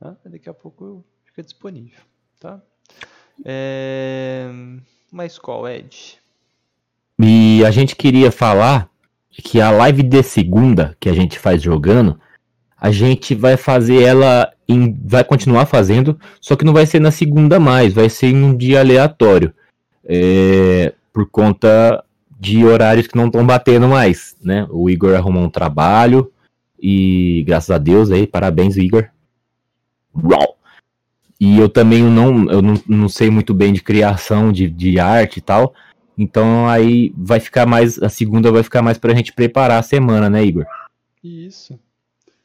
[0.00, 0.16] Tá?
[0.24, 2.00] Daqui a pouco fica disponível.
[2.40, 2.62] Tá?
[3.44, 4.48] É...
[5.10, 6.18] Mas qual, Ed?
[7.18, 8.88] E a gente queria falar
[9.30, 12.20] que a live de segunda que a gente faz jogando,
[12.76, 17.10] a gente vai fazer ela em, vai continuar fazendo, só que não vai ser na
[17.10, 19.52] segunda mais, vai ser em um dia aleatório,
[20.04, 22.04] É, por conta
[22.38, 24.66] de horários que não estão batendo mais, né?
[24.70, 26.32] O Igor arrumou um trabalho
[26.80, 29.08] e graças a Deus aí, parabéns Igor.
[30.14, 30.57] Uau!
[31.40, 35.38] E eu também não, eu não, não sei muito bem de criação de, de arte
[35.38, 35.72] e tal.
[36.16, 38.02] Então aí vai ficar mais.
[38.02, 40.66] A segunda vai ficar mais pra gente preparar a semana, né, Igor?
[41.22, 41.78] Isso.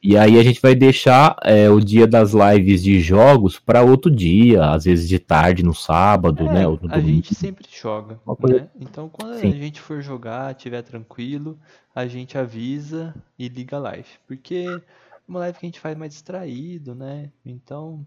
[0.06, 4.10] E aí a gente vai deixar é, o dia das lives de jogos pra outro
[4.10, 6.66] dia, às vezes de tarde no sábado, É, né?
[6.66, 8.68] No a gente sempre joga, né?
[8.78, 9.48] Então, quando Sim.
[9.48, 11.58] a gente for jogar, tiver tranquilo,
[11.94, 14.08] a gente avisa e liga a live.
[14.28, 14.80] Porque é
[15.26, 17.30] uma live que a gente faz mais distraído, né?
[17.42, 18.06] Então,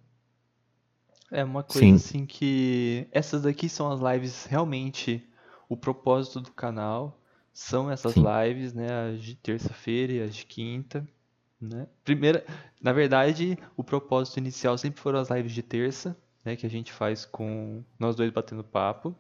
[1.32, 1.96] é uma coisa Sim.
[1.96, 5.28] assim que essas daqui são as lives realmente
[5.70, 7.20] o propósito do canal.
[7.54, 8.24] São essas Sim.
[8.24, 8.88] lives, né?
[9.10, 11.08] As de terça-feira e as de quinta,
[11.60, 11.88] né?
[12.04, 12.46] Primeira,
[12.82, 16.16] na verdade, o propósito inicial sempre foram as lives de terça,
[16.46, 19.16] né, que a gente faz com nós dois batendo papo.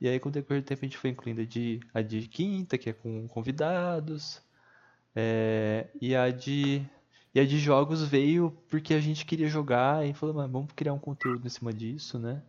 [0.00, 2.28] E aí, com o decorrer do tempo, a gente foi incluindo a de, a de
[2.28, 4.42] quinta, que é com convidados.
[5.16, 6.82] é, e a de
[7.34, 10.92] e a de jogos veio porque a gente queria jogar e falou, "Mano, vamos criar
[10.92, 12.40] um conteúdo em cima disso, né?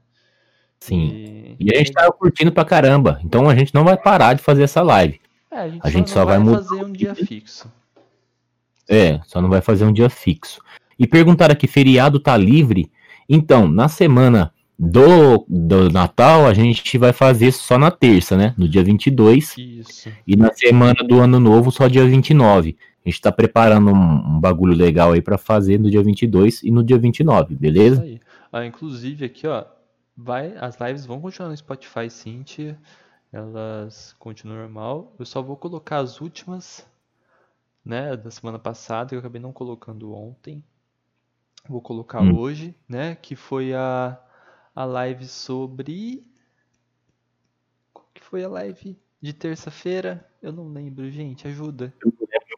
[0.80, 1.08] Sim.
[1.08, 3.20] E, E a gente tá curtindo pra caramba.
[3.24, 5.20] Então a gente não vai parar de fazer essa live.
[5.52, 7.72] é, a gente a gente não só vai mudar fazer um dia fixo.
[8.88, 10.62] É, só não vai fazer um dia fixo.
[10.98, 12.92] E perguntaram aqui, feriado tá livre?
[13.28, 18.54] Então, na semana do, do Natal, a gente vai fazer só na terça, né?
[18.58, 19.58] No dia 22.
[19.58, 20.10] Isso.
[20.28, 22.78] E na semana do Ano Novo, só dia 29.
[23.06, 26.72] A gente tá preparando um, um bagulho legal aí pra fazer no dia 22 e
[26.72, 28.02] no dia 29, Isso beleza?
[28.02, 28.20] aí.
[28.52, 29.66] Ah, inclusive aqui, ó,
[30.16, 32.80] vai, as lives vão continuar no Spotify, Cintia.
[33.32, 35.14] Elas continuam normal.
[35.20, 36.88] Eu só vou colocar as últimas,
[37.84, 40.64] né, da semana passada, que eu acabei não colocando ontem.
[41.68, 42.36] Vou colocar Hum.
[42.38, 44.20] hoje, né, que foi a,
[44.76, 46.26] a live sobre...
[47.94, 50.28] Qual que foi a live de terça-feira?
[50.42, 51.94] Eu não lembro, gente, ajuda.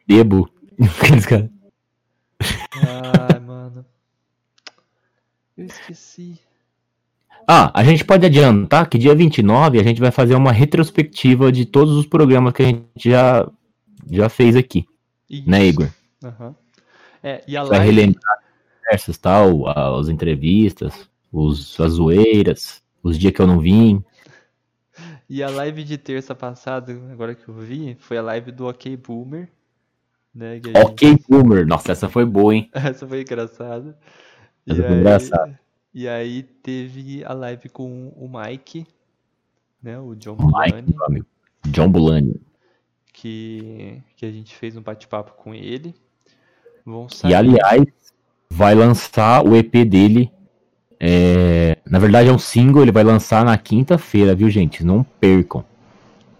[0.08, 0.50] Bebo.
[2.72, 3.84] Ai, mano.
[5.54, 6.40] Eu esqueci.
[7.46, 11.66] Ah, a gente pode adiantar que dia 29 a gente vai fazer uma retrospectiva de
[11.66, 13.46] todos os programas que a gente já,
[14.10, 14.86] já fez aqui,
[15.46, 15.68] né, Isso.
[15.68, 15.88] Igor?
[16.24, 16.54] Aham.
[17.22, 17.94] É, e a Vai live...
[17.94, 18.38] relembrar
[18.84, 24.02] conversas, tal, as entrevistas, os, as zoeiras, os dias que eu não vim.
[25.28, 28.96] E a live de terça passada, agora que eu vi, foi a live do OK
[28.96, 29.50] Boomer.
[30.38, 31.66] Né, gente- Ok, Boomer.
[31.66, 32.70] Nossa, essa foi boa, hein?
[32.72, 33.98] Essa foi engraçada.
[34.64, 35.60] E Essa foi aí, engraçada.
[35.92, 38.86] e aí teve a live com o Mike,
[39.82, 41.24] né, o John Mike, Bulani.
[41.66, 42.40] John Bulani.
[43.12, 45.92] que, que a gente fez um bate-papo com ele.
[46.86, 47.84] Vão E aliás,
[48.48, 50.30] vai lançar o EP dele.
[51.00, 54.84] é, Na verdade, é um single, ele vai lançar na quinta-feira, viu, gente?
[54.84, 55.64] Não percam.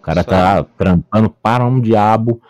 [0.02, 2.40] cara tá trampando para um diabo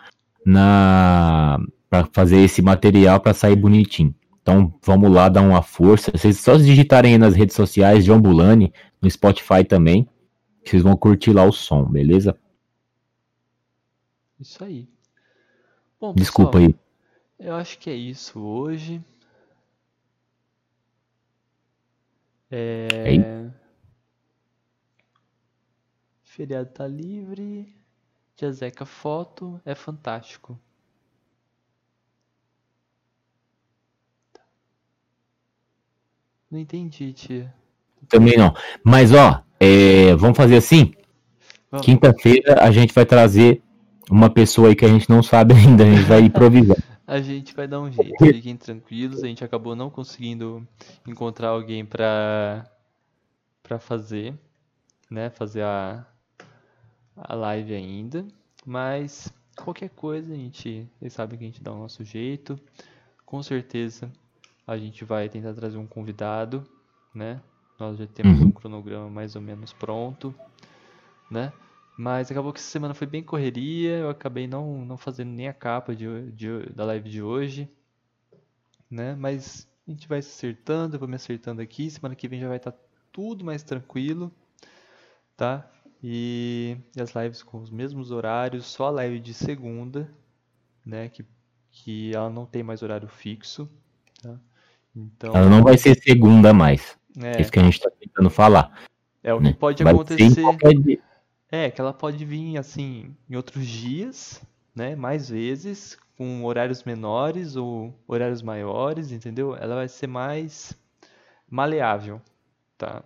[0.49, 4.13] na para fazer esse material para sair bonitinho.
[4.41, 6.11] Então vamos lá dar uma força.
[6.11, 8.71] Vocês só digitarem aí nas redes sociais João Bulani,
[9.01, 10.07] no Spotify também,
[10.63, 12.37] vocês vão curtir lá o som, beleza?
[14.39, 14.87] Isso aí.
[15.99, 16.73] Bom, Desculpa pessoal,
[17.39, 17.47] aí.
[17.47, 19.03] Eu acho que é isso hoje.
[22.51, 22.87] É...
[23.15, 23.59] É
[26.23, 27.78] Feriado tá livre.
[28.39, 30.57] Tia Zeca foto é fantástico.
[36.49, 37.53] Não entendi, tia.
[38.07, 38.53] Também não.
[38.81, 40.93] Mas ó, é, vamos fazer assim.
[41.81, 43.61] Quinta-feira a gente vai trazer
[44.09, 46.77] uma pessoa aí que a gente não sabe ainda, a gente vai improvisar.
[47.05, 49.21] A gente vai dar um jeito, fiquem tranquilos.
[49.21, 50.65] A gente acabou não conseguindo
[51.05, 52.65] encontrar alguém pra,
[53.61, 54.33] pra fazer,
[55.11, 55.29] né?
[55.29, 56.07] Fazer a,
[57.23, 58.25] a live ainda.
[58.65, 62.59] Mas qualquer coisa, a gente, vocês sabem que a gente dá o nosso jeito.
[63.25, 64.11] Com certeza
[64.67, 66.65] a gente vai tentar trazer um convidado,
[67.13, 67.41] né?
[67.79, 68.45] Nós já temos Uhum.
[68.45, 70.33] um cronograma mais ou menos pronto,
[71.29, 71.53] né?
[71.97, 75.53] Mas acabou que essa semana foi bem correria, eu acabei não, não fazendo nem a
[75.53, 77.69] capa de, de da live de hoje,
[78.89, 79.15] né?
[79.15, 82.47] Mas a gente vai se acertando, eu vou me acertando aqui, semana que vem já
[82.47, 82.73] vai estar
[83.11, 84.31] tudo mais tranquilo,
[85.35, 85.69] tá?
[86.01, 90.09] E, as lives com os mesmos horários, só a live de segunda,
[90.85, 91.09] né?
[91.09, 91.25] Que,
[91.71, 93.69] que ela não tem mais horário fixo,
[94.21, 94.39] tá?
[94.95, 96.97] Então, Ela não vai ser segunda mais.
[97.21, 98.71] É é, isso que a gente tá tentando falar.
[99.23, 99.53] é o que né?
[99.53, 100.43] pode Vai acontecer.
[101.51, 104.41] É, que ela pode vir assim em outros dias,
[104.75, 104.95] né?
[104.95, 109.55] Mais vezes, com horários menores ou horários maiores, entendeu?
[109.55, 110.77] Ela vai ser mais
[111.49, 112.21] maleável,
[112.77, 113.03] tá?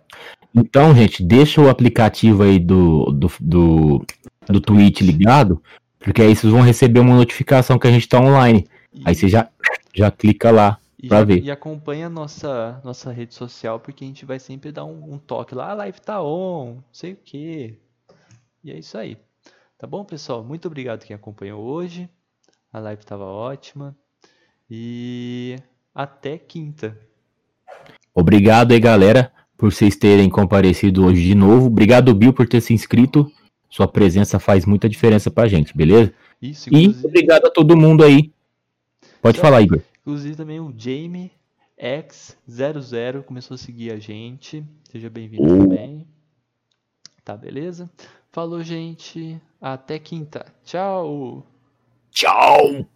[0.54, 4.06] Então, gente, deixa o aplicativo aí do, do, do,
[4.46, 5.60] do Twitch ligado,
[5.98, 8.66] porque aí vocês vão receber uma notificação que a gente tá online.
[8.92, 9.48] E, Aí você já,
[9.92, 10.78] já clica lá.
[11.02, 11.42] e, pra ver.
[11.42, 15.18] e acompanha a nossa, nossa rede social, porque a gente vai sempre dar um, um
[15.18, 17.78] toque lá, a live tá on, não sei o quê.
[18.62, 19.18] E é isso aí.
[19.76, 20.44] Tá bom, pessoal?
[20.44, 22.08] Muito obrigado quem acompanhou hoje.
[22.72, 23.94] A live estava ótima.
[24.70, 25.56] E
[25.94, 26.96] até quinta.
[28.14, 29.32] Obrigado aí, galera,
[29.64, 31.68] por vocês terem comparecido hoje de novo.
[31.68, 33.32] Obrigado, Bill, por ter se inscrito.
[33.70, 36.12] Sua presença faz muita diferença pra gente, beleza?
[36.42, 38.30] Isso, E obrigado a todo mundo aí.
[39.22, 39.40] Pode Certo.
[39.40, 39.80] falar, Igor.
[40.02, 41.30] Inclusive também o Jamie
[41.80, 44.62] X00 começou a seguir a gente.
[44.92, 45.58] Seja bem-vindo Oh.
[45.66, 46.06] também.
[47.24, 47.88] Tá, beleza?
[48.30, 49.40] Falou, gente.
[49.58, 50.44] Até quinta.
[50.62, 51.42] Tchau.
[52.10, 52.86] Tchau!